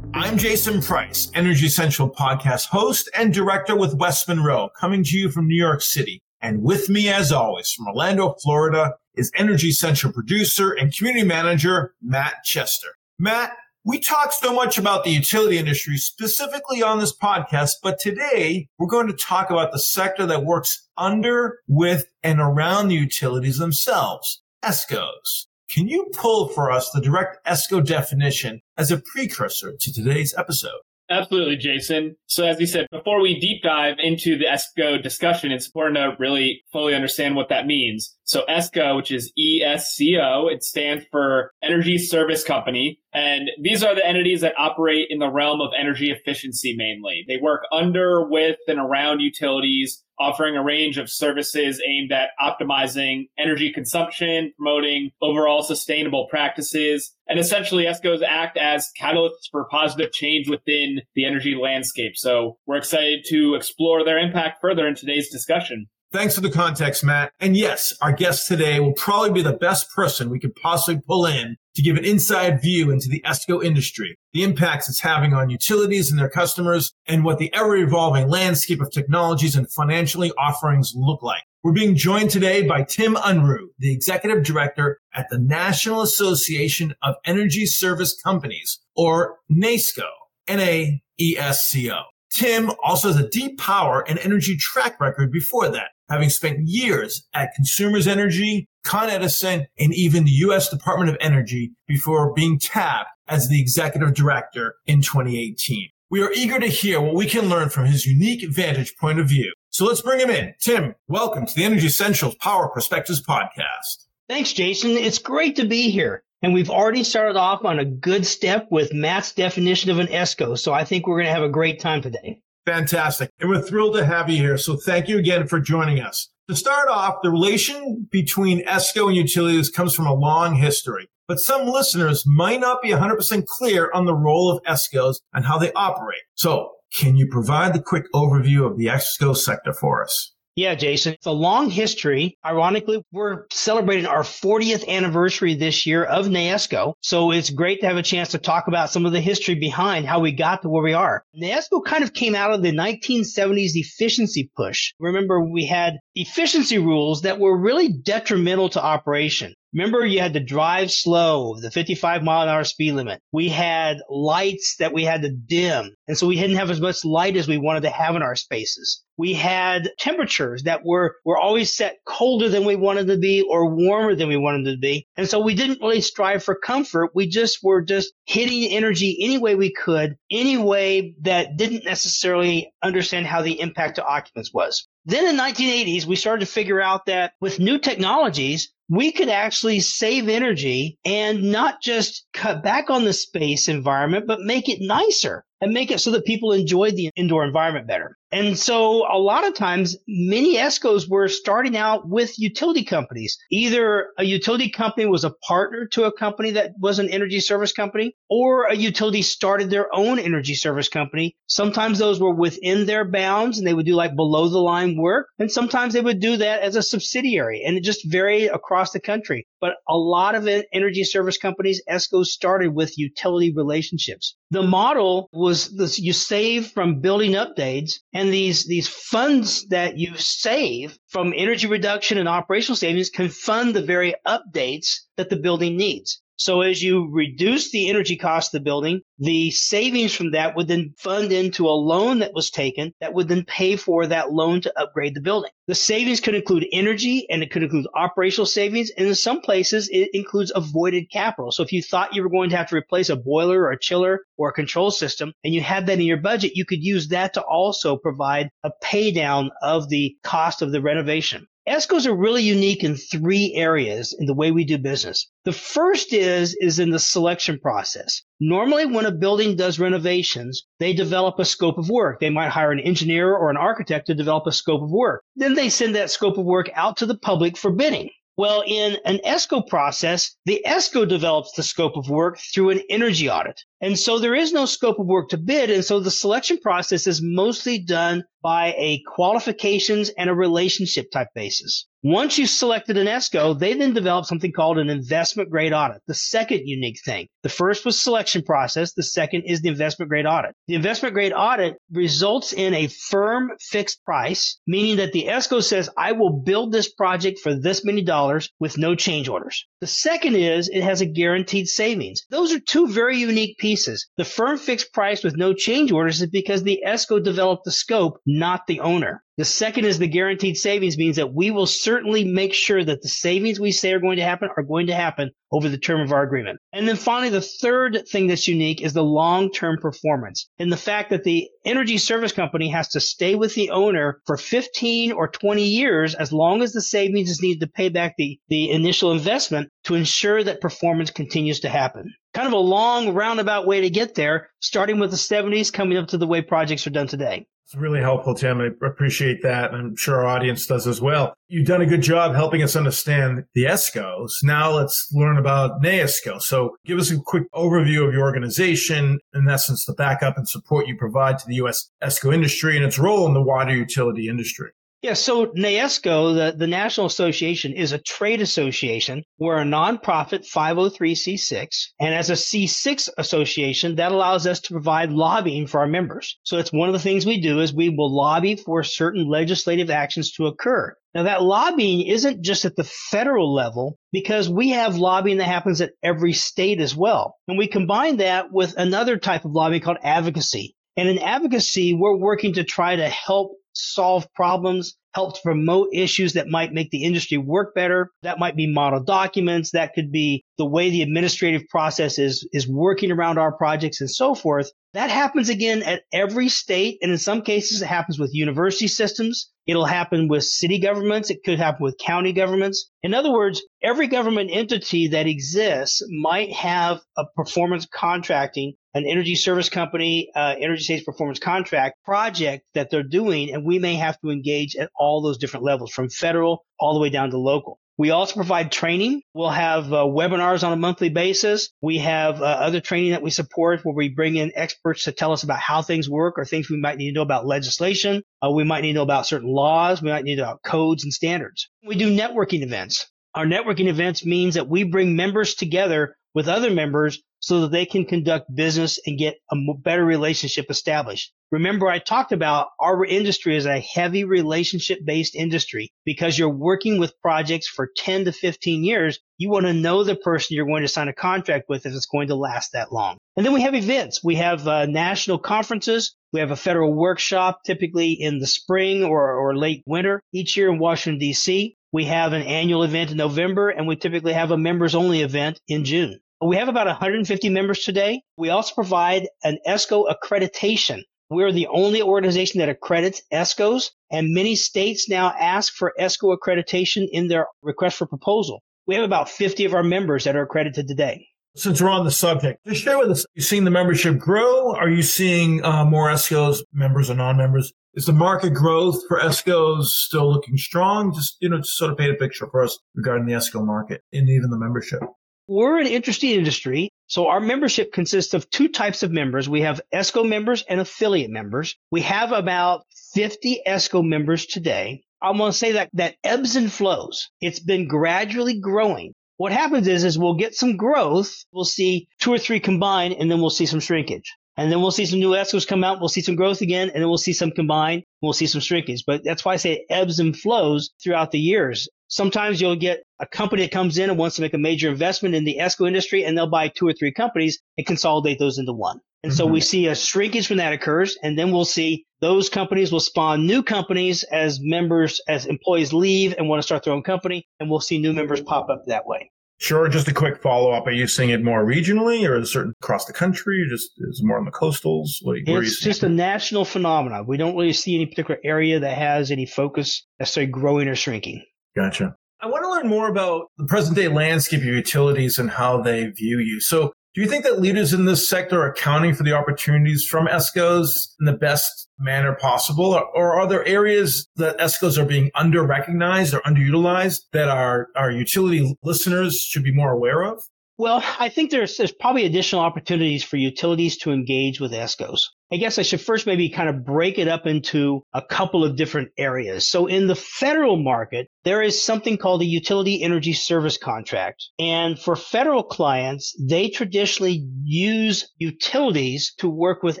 Jason 0.42 0.82
Price, 0.82 1.30
Energy 1.34 1.68
Central 1.68 2.10
podcast 2.10 2.66
host 2.66 3.08
and 3.16 3.32
director 3.32 3.76
with 3.76 3.94
West 3.94 4.26
Monroe, 4.26 4.70
coming 4.76 5.04
to 5.04 5.16
you 5.16 5.30
from 5.30 5.46
New 5.46 5.54
York 5.54 5.82
City. 5.82 6.20
And 6.40 6.64
with 6.64 6.88
me, 6.88 7.08
as 7.08 7.30
always, 7.30 7.70
from 7.70 7.86
Orlando, 7.86 8.34
Florida, 8.42 8.96
is 9.14 9.30
Energy 9.36 9.70
Central 9.70 10.12
producer 10.12 10.72
and 10.72 10.92
community 10.92 11.24
manager, 11.24 11.94
Matt 12.02 12.42
Chester. 12.42 12.88
Matt, 13.20 13.52
we 13.84 14.00
talk 14.00 14.32
so 14.32 14.52
much 14.52 14.78
about 14.78 15.04
the 15.04 15.10
utility 15.10 15.58
industry 15.58 15.96
specifically 15.96 16.82
on 16.82 16.98
this 16.98 17.16
podcast, 17.16 17.74
but 17.80 18.00
today 18.00 18.66
we're 18.80 18.88
going 18.88 19.06
to 19.06 19.12
talk 19.12 19.48
about 19.48 19.70
the 19.70 19.78
sector 19.78 20.26
that 20.26 20.44
works 20.44 20.88
under, 20.98 21.60
with, 21.68 22.06
and 22.24 22.40
around 22.40 22.88
the 22.88 22.96
utilities 22.96 23.58
themselves, 23.58 24.42
ESCOs. 24.64 25.46
Can 25.72 25.88
you 25.88 26.10
pull 26.12 26.48
for 26.48 26.70
us 26.70 26.90
the 26.90 27.00
direct 27.00 27.38
ESCO 27.46 27.84
definition 27.84 28.60
as 28.76 28.90
a 28.90 29.00
precursor 29.00 29.72
to 29.80 29.92
today's 29.92 30.34
episode? 30.36 30.80
Absolutely, 31.08 31.56
Jason. 31.56 32.16
So 32.26 32.44
as 32.44 32.60
you 32.60 32.66
said, 32.66 32.86
before 32.92 33.22
we 33.22 33.40
deep 33.40 33.62
dive 33.62 33.96
into 33.98 34.36
the 34.36 34.44
ESCO 34.44 35.02
discussion, 35.02 35.50
it's 35.50 35.66
important 35.66 35.96
to 35.96 36.14
really 36.18 36.62
fully 36.72 36.94
understand 36.94 37.36
what 37.36 37.48
that 37.48 37.66
means. 37.66 38.14
So 38.32 38.46
ESCO, 38.48 38.96
which 38.96 39.12
is 39.12 39.30
ESCO, 39.38 40.50
it 40.50 40.64
stands 40.64 41.04
for 41.10 41.52
Energy 41.62 41.98
Service 41.98 42.42
Company. 42.42 42.98
And 43.12 43.50
these 43.60 43.84
are 43.84 43.94
the 43.94 44.06
entities 44.06 44.40
that 44.40 44.54
operate 44.56 45.08
in 45.10 45.18
the 45.18 45.30
realm 45.30 45.60
of 45.60 45.72
energy 45.78 46.10
efficiency 46.10 46.74
mainly. 46.74 47.26
They 47.28 47.36
work 47.36 47.64
under, 47.70 48.26
with, 48.26 48.56
and 48.68 48.78
around 48.78 49.20
utilities, 49.20 50.02
offering 50.18 50.56
a 50.56 50.64
range 50.64 50.96
of 50.96 51.10
services 51.10 51.82
aimed 51.86 52.10
at 52.10 52.30
optimizing 52.42 53.28
energy 53.38 53.70
consumption, 53.70 54.54
promoting 54.56 55.10
overall 55.20 55.62
sustainable 55.62 56.26
practices. 56.30 57.14
And 57.28 57.38
essentially, 57.38 57.84
ESCOs 57.84 58.22
act 58.26 58.56
as 58.56 58.90
catalysts 58.98 59.50
for 59.50 59.66
positive 59.70 60.10
change 60.10 60.48
within 60.48 61.02
the 61.14 61.26
energy 61.26 61.54
landscape. 61.54 62.16
So 62.16 62.56
we're 62.64 62.78
excited 62.78 63.26
to 63.28 63.56
explore 63.56 64.06
their 64.06 64.16
impact 64.16 64.62
further 64.62 64.86
in 64.86 64.94
today's 64.94 65.28
discussion. 65.28 65.88
Thanks 66.12 66.34
for 66.34 66.42
the 66.42 66.50
context, 66.50 67.02
Matt. 67.02 67.32
And 67.40 67.56
yes, 67.56 67.94
our 68.02 68.12
guest 68.12 68.46
today 68.46 68.78
will 68.80 68.92
probably 68.92 69.32
be 69.32 69.42
the 69.42 69.56
best 69.56 69.90
person 69.94 70.28
we 70.28 70.38
could 70.38 70.54
possibly 70.54 71.00
pull 71.00 71.24
in 71.24 71.56
to 71.74 71.80
give 71.80 71.96
an 71.96 72.04
inside 72.04 72.60
view 72.60 72.90
into 72.90 73.08
the 73.08 73.22
ESCO 73.22 73.64
industry, 73.64 74.18
the 74.34 74.42
impacts 74.42 74.90
it's 74.90 75.00
having 75.00 75.32
on 75.32 75.48
utilities 75.48 76.10
and 76.10 76.20
their 76.20 76.28
customers, 76.28 76.92
and 77.06 77.24
what 77.24 77.38
the 77.38 77.52
ever 77.54 77.76
evolving 77.76 78.28
landscape 78.28 78.82
of 78.82 78.90
technologies 78.90 79.56
and 79.56 79.72
financially 79.72 80.30
offerings 80.36 80.92
look 80.94 81.22
like. 81.22 81.44
We're 81.62 81.72
being 81.72 81.96
joined 81.96 82.28
today 82.28 82.66
by 82.66 82.82
Tim 82.82 83.14
Unruh, 83.14 83.68
the 83.78 83.92
executive 83.92 84.44
director 84.44 85.00
at 85.14 85.30
the 85.30 85.38
National 85.38 86.02
Association 86.02 86.94
of 87.02 87.14
Energy 87.24 87.64
Service 87.64 88.14
Companies, 88.22 88.80
or 88.94 89.38
NAESCO, 89.50 90.08
N-A-E-S-C-O. 90.46 92.02
Tim 92.32 92.70
also 92.82 93.08
has 93.08 93.18
a 93.18 93.28
deep 93.28 93.58
power 93.58 94.04
and 94.08 94.18
energy 94.18 94.56
track 94.56 94.98
record 95.00 95.30
before 95.30 95.68
that, 95.68 95.90
having 96.08 96.30
spent 96.30 96.60
years 96.62 97.26
at 97.34 97.52
Consumers 97.54 98.06
Energy, 98.06 98.68
Con 98.84 99.10
Edison, 99.10 99.66
and 99.78 99.94
even 99.94 100.24
the 100.24 100.30
U.S. 100.30 100.70
Department 100.70 101.10
of 101.10 101.16
Energy 101.20 101.72
before 101.86 102.32
being 102.32 102.58
tapped 102.58 103.10
as 103.28 103.48
the 103.48 103.60
executive 103.60 104.14
director 104.14 104.76
in 104.86 105.02
2018. 105.02 105.88
We 106.10 106.22
are 106.22 106.32
eager 106.32 106.58
to 106.58 106.66
hear 106.66 107.00
what 107.00 107.14
we 107.14 107.26
can 107.26 107.48
learn 107.48 107.68
from 107.68 107.86
his 107.86 108.06
unique 108.06 108.44
vantage 108.50 108.96
point 108.96 109.18
of 109.18 109.28
view. 109.28 109.52
So 109.70 109.84
let's 109.84 110.02
bring 110.02 110.20
him 110.20 110.30
in. 110.30 110.54
Tim, 110.60 110.94
welcome 111.08 111.46
to 111.46 111.54
the 111.54 111.64
Energy 111.64 111.88
Central 111.88 112.34
Power 112.40 112.68
Perspectives 112.68 113.22
podcast. 113.22 114.06
Thanks, 114.28 114.52
Jason. 114.52 114.92
It's 114.92 115.18
great 115.18 115.56
to 115.56 115.66
be 115.66 115.90
here. 115.90 116.22
And 116.42 116.52
we've 116.52 116.70
already 116.70 117.04
started 117.04 117.36
off 117.36 117.64
on 117.64 117.78
a 117.78 117.84
good 117.84 118.26
step 118.26 118.66
with 118.70 118.92
Matt's 118.92 119.32
definition 119.32 119.90
of 119.90 119.98
an 119.98 120.08
ESCO. 120.08 120.58
So 120.58 120.72
I 120.72 120.84
think 120.84 121.06
we're 121.06 121.16
going 121.16 121.26
to 121.26 121.32
have 121.32 121.42
a 121.42 121.48
great 121.48 121.78
time 121.78 122.02
today. 122.02 122.40
Fantastic. 122.66 123.30
And 123.40 123.48
we're 123.48 123.62
thrilled 123.62 123.94
to 123.94 124.04
have 124.04 124.28
you 124.28 124.36
here. 124.36 124.58
So 124.58 124.76
thank 124.76 125.08
you 125.08 125.18
again 125.18 125.46
for 125.46 125.60
joining 125.60 126.00
us. 126.00 126.28
To 126.48 126.56
start 126.56 126.88
off, 126.88 127.16
the 127.22 127.30
relation 127.30 128.08
between 128.10 128.64
ESCO 128.66 129.06
and 129.06 129.16
utilities 129.16 129.70
comes 129.70 129.94
from 129.94 130.06
a 130.06 130.14
long 130.14 130.56
history, 130.56 131.08
but 131.28 131.38
some 131.38 131.66
listeners 131.66 132.24
might 132.26 132.60
not 132.60 132.82
be 132.82 132.90
100% 132.90 133.46
clear 133.46 133.90
on 133.94 134.06
the 134.06 134.14
role 134.14 134.50
of 134.50 134.62
ESCOs 134.64 135.16
and 135.32 135.44
how 135.44 135.58
they 135.58 135.72
operate. 135.72 136.22
So 136.34 136.72
can 136.92 137.16
you 137.16 137.28
provide 137.28 137.72
the 137.72 137.82
quick 137.82 138.04
overview 138.12 138.66
of 138.68 138.76
the 138.76 138.86
ESCO 138.86 139.36
sector 139.36 139.72
for 139.72 140.02
us? 140.02 140.34
Yeah, 140.54 140.74
Jason. 140.74 141.14
It's 141.14 141.24
a 141.24 141.30
long 141.30 141.70
history. 141.70 142.36
Ironically, 142.44 143.02
we're 143.10 143.46
celebrating 143.50 144.04
our 144.04 144.22
40th 144.22 144.86
anniversary 144.86 145.54
this 145.54 145.86
year 145.86 146.04
of 146.04 146.26
NAESCO. 146.26 146.92
So 147.00 147.30
it's 147.30 147.48
great 147.48 147.80
to 147.80 147.86
have 147.86 147.96
a 147.96 148.02
chance 148.02 148.32
to 148.32 148.38
talk 148.38 148.68
about 148.68 148.90
some 148.90 149.06
of 149.06 149.12
the 149.12 149.20
history 149.20 149.54
behind 149.54 150.06
how 150.06 150.20
we 150.20 150.32
got 150.32 150.60
to 150.60 150.68
where 150.68 150.82
we 150.82 150.92
are. 150.92 151.24
NAESCO 151.40 151.82
kind 151.86 152.04
of 152.04 152.12
came 152.12 152.34
out 152.34 152.52
of 152.52 152.62
the 152.62 152.70
1970s 152.70 153.70
efficiency 153.76 154.50
push. 154.54 154.92
Remember, 155.00 155.40
we 155.40 155.64
had 155.64 155.94
efficiency 156.14 156.76
rules 156.76 157.22
that 157.22 157.40
were 157.40 157.56
really 157.56 157.88
detrimental 157.88 158.68
to 158.70 158.84
operation. 158.84 159.54
Remember, 159.72 160.04
you 160.04 160.20
had 160.20 160.34
to 160.34 160.40
drive 160.40 160.92
slow, 160.92 161.58
the 161.58 161.70
55 161.70 162.22
mile 162.22 162.42
an 162.42 162.50
hour 162.50 162.62
speed 162.64 162.92
limit. 162.92 163.20
We 163.32 163.48
had 163.48 164.02
lights 164.10 164.76
that 164.80 164.92
we 164.92 165.04
had 165.04 165.22
to 165.22 165.30
dim. 165.30 165.94
And 166.06 166.18
so 166.18 166.26
we 166.26 166.36
didn't 166.36 166.56
have 166.56 166.70
as 166.70 166.80
much 166.80 167.06
light 167.06 167.38
as 167.38 167.48
we 167.48 167.56
wanted 167.56 167.84
to 167.84 167.90
have 167.90 168.14
in 168.14 168.22
our 168.22 168.36
spaces. 168.36 169.02
We 169.16 169.34
had 169.34 169.90
temperatures 169.98 170.64
that 170.64 170.84
were, 170.84 171.16
were 171.24 171.38
always 171.38 171.74
set 171.74 171.98
colder 172.04 172.48
than 172.48 172.64
we 172.64 172.76
wanted 172.76 173.06
to 173.08 173.18
be 173.18 173.42
or 173.42 173.74
warmer 173.74 174.14
than 174.14 174.28
we 174.28 174.36
wanted 174.36 174.70
to 174.70 174.78
be. 174.78 175.06
And 175.16 175.28
so 175.28 175.40
we 175.40 175.54
didn't 175.54 175.80
really 175.80 176.00
strive 176.00 176.42
for 176.42 176.54
comfort. 176.54 177.10
We 177.14 177.26
just 177.26 177.62
were 177.62 177.82
just 177.82 178.12
hitting 178.24 178.70
energy 178.70 179.18
any 179.20 179.38
way 179.38 179.54
we 179.54 179.72
could, 179.72 180.16
any 180.30 180.56
way 180.56 181.14
that 181.22 181.56
didn't 181.56 181.84
necessarily 181.84 182.72
understand 182.82 183.26
how 183.26 183.42
the 183.42 183.60
impact 183.60 183.96
to 183.96 184.04
occupants 184.04 184.52
was. 184.52 184.88
Then 185.04 185.26
in 185.26 185.36
1980s, 185.36 186.06
we 186.06 186.16
started 186.16 186.46
to 186.46 186.52
figure 186.52 186.80
out 186.80 187.06
that 187.06 187.32
with 187.40 187.58
new 187.58 187.78
technologies, 187.78 188.72
we 188.88 189.10
could 189.10 189.28
actually 189.28 189.80
save 189.80 190.28
energy 190.28 190.98
and 191.04 191.50
not 191.50 191.80
just 191.82 192.26
cut 192.32 192.62
back 192.62 192.90
on 192.90 193.04
the 193.04 193.12
space 193.12 193.68
environment, 193.68 194.26
but 194.26 194.40
make 194.40 194.68
it 194.68 194.80
nicer 194.80 195.44
and 195.62 195.72
make 195.72 195.90
it 195.90 196.00
so 196.00 196.10
that 196.10 196.26
people 196.26 196.52
enjoy 196.52 196.90
the 196.90 197.08
indoor 197.16 197.44
environment 197.44 197.86
better. 197.86 198.18
And 198.32 198.58
so 198.58 199.04
a 199.12 199.18
lot 199.18 199.46
of 199.46 199.54
times, 199.54 199.94
many 200.08 200.56
ESCOs 200.56 201.06
were 201.06 201.28
starting 201.28 201.76
out 201.76 202.08
with 202.08 202.38
utility 202.38 202.82
companies. 202.82 203.36
Either 203.50 204.06
a 204.18 204.24
utility 204.24 204.70
company 204.70 205.06
was 205.06 205.24
a 205.24 205.34
partner 205.46 205.86
to 205.88 206.04
a 206.04 206.12
company 206.16 206.52
that 206.52 206.72
was 206.80 206.98
an 206.98 207.10
energy 207.10 207.40
service 207.40 207.72
company, 207.72 208.16
or 208.30 208.64
a 208.64 208.74
utility 208.74 209.20
started 209.20 209.68
their 209.68 209.94
own 209.94 210.18
energy 210.18 210.54
service 210.54 210.88
company. 210.88 211.36
Sometimes 211.46 211.98
those 211.98 212.20
were 212.20 212.34
within 212.34 212.86
their 212.86 213.04
bounds 213.04 213.58
and 213.58 213.66
they 213.66 213.74
would 213.74 213.84
do 213.84 213.94
like 213.94 214.16
below 214.16 214.48
the 214.48 214.58
line 214.58 214.96
work. 214.96 215.26
And 215.38 215.52
sometimes 215.52 215.92
they 215.92 216.00
would 216.00 216.20
do 216.20 216.38
that 216.38 216.62
as 216.62 216.74
a 216.74 216.82
subsidiary 216.82 217.62
and 217.66 217.76
it 217.76 217.84
just 217.84 218.10
varied 218.10 218.50
across 218.50 218.92
the 218.92 219.00
country. 219.00 219.46
But 219.60 219.74
a 219.86 219.96
lot 219.96 220.34
of 220.34 220.48
energy 220.72 221.04
service 221.04 221.36
companies, 221.36 221.82
ESCOs 221.88 222.26
started 222.26 222.74
with 222.74 222.96
utility 222.96 223.52
relationships. 223.54 224.36
The 224.50 224.62
model 224.62 225.28
was 225.32 225.51
this, 225.52 225.98
you 225.98 226.12
save 226.12 226.68
from 226.68 227.00
building 227.00 227.32
updates 227.32 227.92
and 228.12 228.32
these, 228.32 228.64
these 228.64 228.88
funds 228.88 229.66
that 229.68 229.98
you 229.98 230.16
save 230.16 230.98
from 231.08 231.32
energy 231.36 231.66
reduction 231.66 232.18
and 232.18 232.28
operational 232.28 232.76
savings 232.76 233.10
can 233.10 233.28
fund 233.28 233.74
the 233.74 233.82
very 233.82 234.14
updates 234.26 235.00
that 235.16 235.30
the 235.30 235.36
building 235.36 235.76
needs. 235.76 236.20
So 236.42 236.62
as 236.62 236.82
you 236.82 237.08
reduce 237.08 237.70
the 237.70 237.88
energy 237.88 238.16
cost 238.16 238.52
of 238.52 238.58
the 238.58 238.64
building, 238.64 239.02
the 239.18 239.52
savings 239.52 240.12
from 240.12 240.32
that 240.32 240.56
would 240.56 240.66
then 240.66 240.94
fund 240.98 241.30
into 241.30 241.68
a 241.68 241.70
loan 241.70 242.18
that 242.18 242.34
was 242.34 242.50
taken 242.50 242.92
that 243.00 243.14
would 243.14 243.28
then 243.28 243.44
pay 243.44 243.76
for 243.76 244.08
that 244.08 244.32
loan 244.32 244.60
to 244.62 244.80
upgrade 244.80 245.14
the 245.14 245.20
building. 245.20 245.52
The 245.68 245.76
savings 245.76 246.18
could 246.18 246.34
include 246.34 246.66
energy 246.72 247.26
and 247.30 247.44
it 247.44 247.52
could 247.52 247.62
include 247.62 247.86
operational 247.94 248.46
savings. 248.46 248.90
And 248.90 249.06
in 249.06 249.14
some 249.14 249.40
places, 249.40 249.88
it 249.92 250.10
includes 250.12 250.50
avoided 250.52 251.10
capital. 251.12 251.52
So 251.52 251.62
if 251.62 251.72
you 251.72 251.80
thought 251.80 252.14
you 252.14 252.24
were 252.24 252.28
going 252.28 252.50
to 252.50 252.56
have 252.56 252.68
to 252.70 252.76
replace 252.76 253.08
a 253.08 253.16
boiler 253.16 253.60
or 253.62 253.70
a 253.70 253.78
chiller 253.78 254.20
or 254.36 254.48
a 254.48 254.52
control 254.52 254.90
system 254.90 255.32
and 255.44 255.54
you 255.54 255.60
had 255.60 255.86
that 255.86 256.00
in 256.00 256.06
your 256.06 256.16
budget, 256.16 256.56
you 256.56 256.64
could 256.64 256.82
use 256.82 257.08
that 257.08 257.34
to 257.34 257.42
also 257.42 257.96
provide 257.96 258.50
a 258.64 258.72
pay 258.82 259.12
down 259.12 259.52
of 259.62 259.88
the 259.88 260.16
cost 260.24 260.60
of 260.60 260.72
the 260.72 260.82
renovation. 260.82 261.46
ESCOs 261.68 262.06
are 262.06 262.14
really 262.14 262.42
unique 262.42 262.82
in 262.82 262.96
three 262.96 263.54
areas 263.54 264.12
in 264.18 264.26
the 264.26 264.34
way 264.34 264.50
we 264.50 264.64
do 264.64 264.78
business. 264.78 265.30
The 265.44 265.52
first 265.52 266.12
is, 266.12 266.56
is 266.60 266.80
in 266.80 266.90
the 266.90 266.98
selection 266.98 267.60
process. 267.60 268.22
Normally, 268.40 268.84
when 268.84 269.06
a 269.06 269.12
building 269.12 269.54
does 269.54 269.78
renovations, 269.78 270.66
they 270.80 270.92
develop 270.92 271.38
a 271.38 271.44
scope 271.44 271.78
of 271.78 271.88
work. 271.88 272.18
They 272.18 272.30
might 272.30 272.48
hire 272.48 272.72
an 272.72 272.80
engineer 272.80 273.32
or 273.32 273.48
an 273.48 273.56
architect 273.56 274.08
to 274.08 274.14
develop 274.14 274.48
a 274.48 274.52
scope 274.52 274.82
of 274.82 274.90
work. 274.90 275.22
Then 275.36 275.54
they 275.54 275.68
send 275.68 275.94
that 275.94 276.10
scope 276.10 276.36
of 276.36 276.44
work 276.44 276.68
out 276.74 276.96
to 276.96 277.06
the 277.06 277.16
public 277.16 277.56
for 277.56 277.70
bidding. 277.70 278.10
Well, 278.36 278.64
in 278.66 278.96
an 279.04 279.20
ESCO 279.24 279.68
process, 279.68 280.34
the 280.46 280.64
ESCO 280.66 281.06
develops 281.06 281.52
the 281.52 281.62
scope 281.62 281.96
of 281.96 282.08
work 282.08 282.38
through 282.52 282.70
an 282.70 282.80
energy 282.90 283.30
audit. 283.30 283.60
And 283.82 283.98
so 283.98 284.20
there 284.20 284.34
is 284.36 284.52
no 284.52 284.64
scope 284.64 285.00
of 285.00 285.06
work 285.06 285.30
to 285.30 285.36
bid. 285.36 285.68
And 285.68 285.84
so 285.84 285.98
the 285.98 286.10
selection 286.10 286.58
process 286.58 287.08
is 287.08 287.20
mostly 287.20 287.80
done 287.80 288.22
by 288.42 288.74
a 288.76 289.02
qualifications 289.06 290.08
and 290.10 290.30
a 290.30 290.34
relationship 290.34 291.10
type 291.10 291.28
basis. 291.34 291.86
Once 292.04 292.36
you've 292.36 292.50
selected 292.50 292.98
an 292.98 293.06
ESCO, 293.06 293.56
they 293.56 293.74
then 293.74 293.94
develop 293.94 294.24
something 294.24 294.50
called 294.50 294.76
an 294.76 294.90
investment 294.90 295.48
grade 295.48 295.72
audit. 295.72 296.02
The 296.08 296.14
second 296.14 296.62
unique 296.64 296.98
thing. 297.04 297.28
The 297.44 297.48
first 297.48 297.84
was 297.84 298.00
selection 298.00 298.42
process. 298.42 298.92
The 298.92 299.04
second 299.04 299.42
is 299.42 299.62
the 299.62 299.68
investment 299.68 300.08
grade 300.08 300.26
audit. 300.26 300.56
The 300.66 300.74
investment 300.74 301.14
grade 301.14 301.32
audit 301.32 301.76
results 301.92 302.52
in 302.52 302.74
a 302.74 302.88
firm 302.88 303.52
fixed 303.60 304.04
price, 304.04 304.58
meaning 304.66 304.96
that 304.96 305.12
the 305.12 305.26
ESCO 305.28 305.62
says, 305.62 305.88
I 305.96 306.10
will 306.10 306.42
build 306.44 306.72
this 306.72 306.92
project 306.92 307.38
for 307.38 307.54
this 307.54 307.84
many 307.84 308.02
dollars 308.02 308.50
with 308.58 308.78
no 308.78 308.96
change 308.96 309.28
orders. 309.28 309.64
The 309.80 309.86
second 309.86 310.34
is 310.34 310.68
it 310.68 310.82
has 310.82 311.02
a 311.02 311.06
guaranteed 311.06 311.68
savings. 311.68 312.22
Those 312.30 312.52
are 312.52 312.58
two 312.58 312.88
very 312.88 313.18
unique 313.18 313.58
pieces. 313.58 313.71
The 314.16 314.24
firm 314.24 314.58
fixed 314.58 314.92
price 314.92 315.24
with 315.24 315.36
no 315.36 315.54
change 315.54 315.92
orders 315.92 316.20
is 316.20 316.28
because 316.28 316.62
the 316.62 316.82
ESCO 316.86 317.22
developed 317.22 317.64
the 317.64 317.72
scope, 317.72 318.20
not 318.26 318.66
the 318.66 318.80
owner. 318.80 319.22
The 319.38 319.46
second 319.46 319.86
is 319.86 319.98
the 319.98 320.08
guaranteed 320.08 320.58
savings 320.58 320.98
means 320.98 321.16
that 321.16 321.32
we 321.32 321.50
will 321.50 321.66
certainly 321.66 322.22
make 322.22 322.52
sure 322.52 322.84
that 322.84 323.00
the 323.00 323.08
savings 323.08 323.58
we 323.58 323.72
say 323.72 323.94
are 323.94 323.98
going 323.98 324.18
to 324.18 324.22
happen 324.22 324.50
are 324.58 324.62
going 324.62 324.88
to 324.88 324.94
happen 324.94 325.30
over 325.50 325.70
the 325.70 325.78
term 325.78 326.02
of 326.02 326.12
our 326.12 326.22
agreement. 326.22 326.60
And 326.70 326.86
then 326.86 326.96
finally, 326.96 327.30
the 327.30 327.40
third 327.40 328.02
thing 328.10 328.26
that's 328.26 328.46
unique 328.46 328.82
is 328.82 328.92
the 328.92 329.02
long-term 329.02 329.78
performance 329.80 330.50
and 330.58 330.70
the 330.70 330.76
fact 330.76 331.08
that 331.10 331.24
the 331.24 331.48
energy 331.64 331.96
service 331.96 332.32
company 332.32 332.68
has 332.68 332.88
to 332.90 333.00
stay 333.00 333.34
with 333.34 333.54
the 333.54 333.70
owner 333.70 334.20
for 334.26 334.36
15 334.36 335.12
or 335.12 335.28
20 335.28 335.64
years 335.64 336.14
as 336.14 336.30
long 336.30 336.60
as 336.60 336.72
the 336.72 336.82
savings 336.82 337.30
is 337.30 337.40
needed 337.40 337.60
to 337.60 337.72
pay 337.72 337.88
back 337.88 338.14
the, 338.18 338.38
the 338.48 338.70
initial 338.70 339.12
investment 339.12 339.70
to 339.84 339.94
ensure 339.94 340.44
that 340.44 340.60
performance 340.60 341.10
continues 341.10 341.60
to 341.60 341.70
happen. 341.70 342.12
Kind 342.34 342.46
of 342.46 342.54
a 342.54 342.58
long 342.58 343.14
roundabout 343.14 343.66
way 343.66 343.80
to 343.82 343.90
get 343.90 344.14
there, 344.14 344.48
starting 344.60 344.98
with 344.98 345.10
the 345.10 345.16
70s, 345.16 345.72
coming 345.72 345.98
up 345.98 346.08
to 346.08 346.18
the 346.18 346.26
way 346.26 346.40
projects 346.40 346.86
are 346.86 346.90
done 346.90 347.06
today. 347.06 347.46
It's 347.72 347.80
really 347.80 348.00
helpful, 348.00 348.34
Tim. 348.34 348.60
I 348.60 348.68
appreciate 348.86 349.42
that. 349.44 349.72
I'm 349.72 349.96
sure 349.96 350.16
our 350.16 350.26
audience 350.26 350.66
does 350.66 350.86
as 350.86 351.00
well. 351.00 351.32
You've 351.48 351.66
done 351.66 351.80
a 351.80 351.86
good 351.86 352.02
job 352.02 352.34
helping 352.34 352.62
us 352.62 352.76
understand 352.76 353.44
the 353.54 353.64
ESCOs. 353.64 354.30
Now 354.42 354.72
let's 354.72 355.08
learn 355.12 355.38
about 355.38 355.80
NAESCO. 355.82 356.42
So 356.42 356.76
give 356.84 356.98
us 356.98 357.10
a 357.10 357.18
quick 357.18 357.44
overview 357.54 358.06
of 358.06 358.12
your 358.12 358.22
organization, 358.22 359.20
in 359.32 359.48
essence, 359.48 359.86
the 359.86 359.94
backup 359.94 360.36
and 360.36 360.46
support 360.48 360.86
you 360.86 360.96
provide 360.98 361.38
to 361.38 361.44
the 361.46 361.54
U.S. 361.56 361.88
ESCO 362.02 362.34
industry 362.34 362.76
and 362.76 362.84
its 362.84 362.98
role 362.98 363.26
in 363.26 363.32
the 363.32 363.42
water 363.42 363.74
utility 363.74 364.28
industry. 364.28 364.70
Yeah, 365.02 365.14
so 365.14 365.46
NAESCO, 365.46 366.36
the, 366.36 366.56
the 366.56 366.68
National 366.68 367.06
Association, 367.08 367.72
is 367.72 367.90
a 367.90 367.98
trade 367.98 368.40
association. 368.40 369.24
We're 369.36 369.58
a 369.58 369.64
nonprofit 369.64 370.48
503c6. 370.48 371.88
And 371.98 372.14
as 372.14 372.30
a 372.30 372.34
C6 372.34 373.08
association, 373.18 373.96
that 373.96 374.12
allows 374.12 374.46
us 374.46 374.60
to 374.60 374.74
provide 374.74 375.10
lobbying 375.10 375.66
for 375.66 375.80
our 375.80 375.88
members. 375.88 376.38
So 376.44 376.58
it's 376.58 376.72
one 376.72 376.88
of 376.88 376.92
the 376.92 377.00
things 377.00 377.26
we 377.26 377.40
do 377.40 377.58
is 377.58 377.74
we 377.74 377.88
will 377.88 378.14
lobby 378.14 378.54
for 378.54 378.84
certain 378.84 379.28
legislative 379.28 379.90
actions 379.90 380.30
to 380.34 380.46
occur. 380.46 380.94
Now 381.16 381.24
that 381.24 381.42
lobbying 381.42 382.06
isn't 382.06 382.42
just 382.42 382.64
at 382.64 382.76
the 382.76 382.84
federal 382.84 383.52
level 383.52 383.98
because 384.12 384.48
we 384.48 384.68
have 384.68 384.98
lobbying 384.98 385.38
that 385.38 385.46
happens 385.46 385.80
at 385.80 385.94
every 386.04 386.32
state 386.32 386.80
as 386.80 386.94
well. 386.94 387.34
And 387.48 387.58
we 387.58 387.66
combine 387.66 388.18
that 388.18 388.52
with 388.52 388.76
another 388.76 389.16
type 389.16 389.44
of 389.44 389.50
lobbying 389.50 389.82
called 389.82 389.98
advocacy. 390.04 390.76
And 390.96 391.08
in 391.08 391.18
advocacy, 391.18 391.94
we're 391.94 392.16
working 392.16 392.54
to 392.54 392.64
try 392.64 392.96
to 392.96 393.08
help 393.08 393.56
solve 393.74 394.26
problems, 394.34 394.96
help 395.14 395.34
to 395.34 395.40
promote 395.42 395.88
issues 395.92 396.32
that 396.32 396.48
might 396.48 396.72
make 396.72 396.90
the 396.90 397.04
industry 397.04 397.38
work 397.38 397.74
better. 397.74 398.10
That 398.22 398.38
might 398.38 398.56
be 398.56 398.66
model 398.66 399.02
documents. 399.02 399.72
That 399.72 399.94
could 399.94 400.10
be 400.10 400.44
the 400.58 400.66
way 400.66 400.90
the 400.90 401.02
administrative 401.02 401.68
process 401.68 402.18
is, 402.18 402.48
is 402.52 402.68
working 402.68 403.12
around 403.12 403.38
our 403.38 403.52
projects 403.52 404.00
and 404.00 404.10
so 404.10 404.34
forth. 404.34 404.70
That 404.94 405.10
happens 405.10 405.48
again 405.48 405.82
at 405.82 406.02
every 406.12 406.48
state. 406.48 406.98
And 407.02 407.10
in 407.10 407.18
some 407.18 407.42
cases, 407.42 407.82
it 407.82 407.86
happens 407.86 408.18
with 408.18 408.34
university 408.34 408.88
systems. 408.88 409.50
It'll 409.66 409.84
happen 409.84 410.28
with 410.28 410.44
city 410.44 410.78
governments. 410.78 411.30
It 411.30 411.44
could 411.44 411.58
happen 411.58 411.84
with 411.84 411.98
county 411.98 412.32
governments. 412.32 412.90
In 413.02 413.14
other 413.14 413.30
words, 413.32 413.62
every 413.82 414.08
government 414.08 414.50
entity 414.52 415.08
that 415.08 415.26
exists 415.26 416.02
might 416.08 416.52
have 416.52 417.00
a 417.16 417.24
performance 417.36 417.86
contracting, 417.86 418.74
an 418.94 419.06
energy 419.06 419.36
service 419.36 419.68
company, 419.68 420.30
uh, 420.34 420.56
energy 420.58 420.82
savings 420.82 421.04
performance 421.04 421.38
contract 421.38 422.02
project 422.04 422.64
that 422.74 422.90
they're 422.90 423.02
doing. 423.02 423.52
And 423.52 423.64
we 423.64 423.78
may 423.78 423.94
have 423.94 424.18
to 424.20 424.30
engage 424.30 424.74
at 424.76 424.90
all 424.96 425.22
those 425.22 425.38
different 425.38 425.64
levels 425.64 425.92
from 425.92 426.08
federal 426.08 426.64
all 426.80 426.94
the 426.94 427.00
way 427.00 427.10
down 427.10 427.30
to 427.30 427.38
local. 427.38 427.78
We 427.98 428.10
also 428.10 428.34
provide 428.34 428.72
training. 428.72 429.22
We'll 429.34 429.50
have 429.50 429.92
uh, 429.92 430.04
webinars 430.04 430.64
on 430.64 430.72
a 430.72 430.76
monthly 430.76 431.10
basis. 431.10 431.70
We 431.82 431.98
have 431.98 432.40
uh, 432.40 432.44
other 432.44 432.80
training 432.80 433.10
that 433.10 433.22
we 433.22 433.30
support 433.30 433.84
where 433.84 433.94
we 433.94 434.08
bring 434.08 434.36
in 434.36 434.52
experts 434.54 435.04
to 435.04 435.12
tell 435.12 435.32
us 435.32 435.42
about 435.42 435.60
how 435.60 435.82
things 435.82 436.08
work 436.08 436.38
or 436.38 436.44
things 436.44 436.70
we 436.70 436.80
might 436.80 436.96
need 436.96 437.10
to 437.10 437.14
know 437.14 437.22
about 437.22 437.46
legislation. 437.46 438.22
Uh, 438.44 438.50
we 438.50 438.64
might 438.64 438.80
need 438.80 438.92
to 438.92 438.94
know 438.94 439.02
about 439.02 439.26
certain 439.26 439.48
laws. 439.48 440.00
We 440.00 440.10
might 440.10 440.24
need 440.24 440.36
to 440.36 440.42
know 440.42 440.48
about 440.48 440.62
codes 440.62 441.04
and 441.04 441.12
standards. 441.12 441.68
We 441.86 441.96
do 441.96 442.16
networking 442.16 442.62
events. 442.62 443.06
Our 443.34 443.46
networking 443.46 443.88
events 443.88 444.26
means 444.26 444.54
that 444.54 444.68
we 444.68 444.84
bring 444.84 445.16
members 445.16 445.54
together 445.54 446.16
with 446.34 446.48
other 446.48 446.70
members 446.70 447.22
so 447.42 447.62
that 447.62 447.72
they 447.72 447.84
can 447.84 448.04
conduct 448.04 448.54
business 448.54 449.00
and 449.04 449.18
get 449.18 449.36
a 449.50 449.56
better 449.82 450.04
relationship 450.04 450.66
established. 450.70 451.32
Remember, 451.50 451.88
I 451.88 451.98
talked 451.98 452.32
about 452.32 452.68
our 452.80 453.04
industry 453.04 453.56
is 453.56 453.66
a 453.66 453.80
heavy 453.80 454.24
relationship 454.24 455.00
based 455.04 455.34
industry 455.34 455.92
because 456.04 456.38
you're 456.38 456.48
working 456.48 456.98
with 456.98 457.20
projects 457.20 457.68
for 457.68 457.90
10 457.96 458.24
to 458.24 458.32
15 458.32 458.84
years. 458.84 459.18
You 459.36 459.50
want 459.50 459.66
to 459.66 459.74
know 459.74 460.04
the 460.04 460.16
person 460.16 460.54
you're 460.54 460.66
going 460.66 460.82
to 460.82 460.88
sign 460.88 461.08
a 461.08 461.12
contract 461.12 461.64
with 461.68 461.84
if 461.84 461.92
it's 461.92 462.06
going 462.06 462.28
to 462.28 462.36
last 462.36 462.70
that 462.72 462.92
long. 462.92 463.18
And 463.36 463.44
then 463.44 463.52
we 463.52 463.62
have 463.62 463.74
events. 463.74 464.22
We 464.22 464.36
have 464.36 464.66
uh, 464.66 464.86
national 464.86 465.38
conferences. 465.38 466.14
We 466.32 466.40
have 466.40 466.52
a 466.52 466.56
federal 466.56 466.94
workshop 466.94 467.60
typically 467.66 468.12
in 468.12 468.38
the 468.38 468.46
spring 468.46 469.04
or, 469.04 469.32
or 469.32 469.56
late 469.56 469.82
winter 469.86 470.22
each 470.32 470.56
year 470.56 470.72
in 470.72 470.78
Washington, 470.78 471.18
D.C. 471.18 471.76
We 471.92 472.06
have 472.06 472.32
an 472.32 472.42
annual 472.42 472.84
event 472.84 473.10
in 473.10 473.18
November 473.18 473.68
and 473.68 473.86
we 473.86 473.96
typically 473.96 474.32
have 474.32 474.50
a 474.50 474.56
members 474.56 474.94
only 474.94 475.20
event 475.20 475.60
in 475.68 475.84
June. 475.84 476.20
We 476.40 476.56
have 476.56 476.68
about 476.68 476.86
150 476.86 477.50
members 477.50 477.84
today. 477.84 478.22
We 478.38 478.48
also 478.48 478.74
provide 478.74 479.28
an 479.44 479.58
ESCO 479.66 480.10
accreditation. 480.10 481.02
We're 481.28 481.52
the 481.52 481.68
only 481.68 482.02
organization 482.02 482.60
that 482.60 482.68
accredits 482.70 483.22
ESCOs, 483.30 483.90
and 484.10 484.34
many 484.34 484.56
states 484.56 485.08
now 485.08 485.34
ask 485.38 485.72
for 485.74 485.92
ESCO 486.00 486.36
accreditation 486.36 487.06
in 487.10 487.28
their 487.28 487.46
request 487.62 487.98
for 487.98 488.06
proposal. 488.06 488.62
We 488.86 488.94
have 488.94 489.04
about 489.04 489.28
50 489.28 489.66
of 489.66 489.74
our 489.74 489.82
members 489.82 490.24
that 490.24 490.34
are 490.34 490.42
accredited 490.42 490.88
today. 490.88 491.26
Since 491.54 491.82
we're 491.82 491.90
on 491.90 492.06
the 492.06 492.10
subject, 492.10 492.64
just 492.66 492.82
share 492.82 492.98
with 492.98 493.10
us, 493.10 493.26
you 493.34 493.42
seeing 493.42 493.64
the 493.64 493.70
membership 493.70 494.16
grow? 494.16 494.74
Are 494.74 494.88
you 494.88 495.02
seeing 495.02 495.62
uh, 495.62 495.84
more 495.84 496.08
ESCOs, 496.08 496.62
members 496.72 497.10
or 497.10 497.14
non-members? 497.14 497.74
Is 497.92 498.06
the 498.06 498.14
market 498.14 498.54
growth 498.54 499.02
for 499.06 499.20
ESCOs 499.20 499.84
still 499.84 500.32
looking 500.32 500.56
strong? 500.56 501.12
Just, 501.12 501.36
you 501.40 501.50
know, 501.50 501.58
just 501.58 501.76
sort 501.76 501.90
of 501.90 501.98
paint 501.98 502.10
a 502.10 502.14
picture 502.14 502.46
for 502.50 502.64
us 502.64 502.78
regarding 502.94 503.26
the 503.26 503.34
ESCO 503.34 503.62
market 503.66 504.00
and 504.14 504.30
even 504.30 504.48
the 504.48 504.56
membership. 504.56 505.00
We're 505.46 505.78
an 505.78 505.88
interesting 505.88 506.30
industry. 506.30 506.88
So 507.08 507.26
our 507.26 507.40
membership 507.40 507.92
consists 507.92 508.32
of 508.32 508.48
two 508.48 508.68
types 508.68 509.02
of 509.02 509.10
members. 509.10 509.46
We 509.46 509.60
have 509.60 509.82
ESCO 509.92 510.26
members 510.26 510.64
and 510.66 510.80
affiliate 510.80 511.30
members. 511.30 511.76
We 511.90 512.00
have 512.00 512.32
about 512.32 512.86
50 513.12 513.60
ESCO 513.66 514.02
members 514.02 514.46
today. 514.46 515.02
I 515.20 515.32
want 515.32 515.52
to 515.52 515.58
say 515.58 515.72
that 515.72 515.90
that 515.92 516.14
ebbs 516.24 516.56
and 516.56 516.72
flows. 516.72 517.28
It's 517.42 517.60
been 517.60 517.88
gradually 517.88 518.58
growing. 518.58 519.12
What 519.42 519.50
happens 519.50 519.88
is, 519.88 520.04
is 520.04 520.16
we'll 520.16 520.36
get 520.36 520.54
some 520.54 520.76
growth. 520.76 521.34
We'll 521.50 521.64
see 521.64 522.06
two 522.20 522.32
or 522.32 522.38
three 522.38 522.60
combine 522.60 523.12
and 523.12 523.28
then 523.28 523.40
we'll 523.40 523.50
see 523.50 523.66
some 523.66 523.80
shrinkage. 523.80 524.36
And 524.56 524.70
then 524.70 524.80
we'll 524.80 524.92
see 524.92 525.04
some 525.04 525.18
new 525.18 525.30
ESCOs 525.30 525.66
come 525.66 525.82
out. 525.82 525.98
We'll 525.98 526.08
see 526.08 526.20
some 526.20 526.36
growth 526.36 526.60
again, 526.60 526.90
and 526.90 527.02
then 527.02 527.08
we'll 527.08 527.18
see 527.18 527.32
some 527.32 527.50
combine. 527.50 528.04
We'll 528.20 528.34
see 528.34 528.46
some 528.46 528.60
shrinkage. 528.60 529.02
But 529.04 529.24
that's 529.24 529.44
why 529.44 529.54
I 529.54 529.56
say 529.56 529.72
it 529.72 529.86
ebbs 529.90 530.20
and 530.20 530.36
flows 530.36 530.90
throughout 531.02 531.32
the 531.32 531.40
years. 531.40 531.88
Sometimes 532.12 532.60
you'll 532.60 532.76
get 532.76 533.04
a 533.20 533.26
company 533.26 533.62
that 533.62 533.70
comes 533.70 533.96
in 533.96 534.10
and 534.10 534.18
wants 534.18 534.36
to 534.36 534.42
make 534.42 534.52
a 534.52 534.58
major 534.58 534.90
investment 534.90 535.34
in 535.34 535.44
the 535.44 535.56
ESCO 535.58 535.86
industry, 535.86 536.24
and 536.24 536.36
they'll 536.36 536.46
buy 536.46 536.68
two 536.68 536.86
or 536.86 536.92
three 536.92 537.10
companies 537.10 537.58
and 537.78 537.86
consolidate 537.86 538.38
those 538.38 538.58
into 538.58 538.74
one. 538.74 539.00
And 539.22 539.32
mm-hmm. 539.32 539.38
so 539.38 539.46
we 539.46 539.60
mm-hmm. 539.60 539.64
see 539.64 539.86
a 539.86 539.94
shrinkage 539.94 540.50
when 540.50 540.58
that 540.58 540.74
occurs, 540.74 541.16
and 541.22 541.38
then 541.38 541.52
we'll 541.52 541.64
see 541.64 542.04
those 542.20 542.50
companies 542.50 542.92
will 542.92 543.00
spawn 543.00 543.46
new 543.46 543.62
companies 543.62 544.24
as 544.24 544.58
members, 544.60 545.22
as 545.26 545.46
employees 545.46 545.94
leave 545.94 546.34
and 546.36 546.50
want 546.50 546.58
to 546.58 546.62
start 546.62 546.84
their 546.84 546.92
own 546.92 547.02
company, 547.02 547.46
and 547.58 547.70
we'll 547.70 547.80
see 547.80 547.98
new 547.98 548.12
members 548.12 548.42
pop 548.42 548.68
up 548.68 548.82
that 548.88 549.06
way. 549.06 549.30
Sure. 549.56 549.88
Just 549.88 550.08
a 550.08 550.12
quick 550.12 550.42
follow 550.42 550.70
up. 550.70 550.86
Are 550.86 550.92
you 550.92 551.06
seeing 551.06 551.30
it 551.30 551.42
more 551.42 551.64
regionally 551.64 552.28
or 552.28 552.36
is 552.36 552.48
it 552.48 552.52
certain 552.52 552.74
across 552.82 553.06
the 553.06 553.12
country? 553.14 553.62
Or 553.62 553.68
just 553.70 553.92
is 553.96 554.20
it 554.20 554.26
more 554.26 554.36
on 554.36 554.44
the 554.44 554.50
coastals? 554.50 555.18
What, 555.22 555.38
it's 555.46 555.80
just 555.80 556.02
a 556.02 556.08
national 556.08 556.66
phenomenon. 556.66 557.26
We 557.26 557.38
don't 557.38 557.54
really 557.54 557.72
see 557.72 557.94
any 557.94 558.06
particular 558.06 558.38
area 558.44 558.80
that 558.80 558.98
has 558.98 559.30
any 559.30 559.46
focus 559.46 560.04
necessarily 560.18 560.50
growing 560.50 560.88
or 560.88 560.96
shrinking. 560.96 561.44
Gotcha. 561.76 562.16
I 562.40 562.46
want 562.46 562.64
to 562.64 562.70
learn 562.70 562.88
more 562.88 563.08
about 563.08 563.46
the 563.56 563.66
present 563.66 563.96
day 563.96 564.08
landscape 564.08 564.60
of 564.60 564.66
utilities 564.66 565.38
and 565.38 565.50
how 565.50 565.80
they 565.80 566.06
view 566.06 566.38
you. 566.38 566.60
So 566.60 566.92
do 567.14 567.20
you 567.20 567.28
think 567.28 567.44
that 567.44 567.60
leaders 567.60 567.92
in 567.92 568.06
this 568.06 568.26
sector 568.26 568.62
are 568.62 568.70
accounting 568.70 569.14
for 569.14 569.22
the 569.22 569.34
opportunities 569.34 570.06
from 570.06 570.26
ESCOs 570.26 571.08
in 571.20 571.26
the 571.26 571.34
best 571.34 571.88
manner 571.98 572.34
possible? 572.34 572.98
Or, 573.14 573.38
are 573.38 573.46
there 573.46 573.64
areas 573.66 574.26
that 574.36 574.58
ESCOs 574.58 574.96
are 574.96 575.04
being 575.04 575.30
under 575.34 575.62
recognized 575.62 576.32
or 576.32 576.40
underutilized 576.40 577.20
that 577.32 577.48
our, 577.48 577.88
our 577.96 578.10
utility 578.10 578.74
listeners 578.82 579.38
should 579.38 579.62
be 579.62 579.74
more 579.74 579.92
aware 579.92 580.22
of? 580.22 580.42
Well, 580.78 581.04
I 581.18 581.28
think 581.28 581.50
there's, 581.50 581.76
there's 581.76 581.92
probably 581.92 582.24
additional 582.24 582.62
opportunities 582.62 583.22
for 583.22 583.36
utilities 583.36 583.98
to 583.98 584.10
engage 584.10 584.58
with 584.58 584.72
ESCOs. 584.72 585.20
I 585.52 585.56
guess 585.56 585.78
I 585.78 585.82
should 585.82 586.00
first 586.00 586.26
maybe 586.26 586.48
kind 586.48 586.70
of 586.70 586.82
break 586.82 587.18
it 587.18 587.28
up 587.28 587.46
into 587.46 588.02
a 588.14 588.22
couple 588.22 588.64
of 588.64 588.74
different 588.74 589.10
areas. 589.18 589.68
So 589.68 589.86
in 589.86 590.06
the 590.06 590.14
federal 590.14 590.82
market, 590.82 591.28
there 591.44 591.60
is 591.60 591.82
something 591.82 592.16
called 592.16 592.40
a 592.40 592.46
utility 592.46 593.02
energy 593.02 593.34
service 593.34 593.76
contract. 593.76 594.44
And 594.58 594.98
for 594.98 595.14
federal 595.14 595.62
clients, 595.62 596.34
they 596.40 596.70
traditionally 596.70 597.46
use 597.64 598.30
utilities 598.38 599.34
to 599.38 599.48
work 599.50 599.82
with 599.82 600.00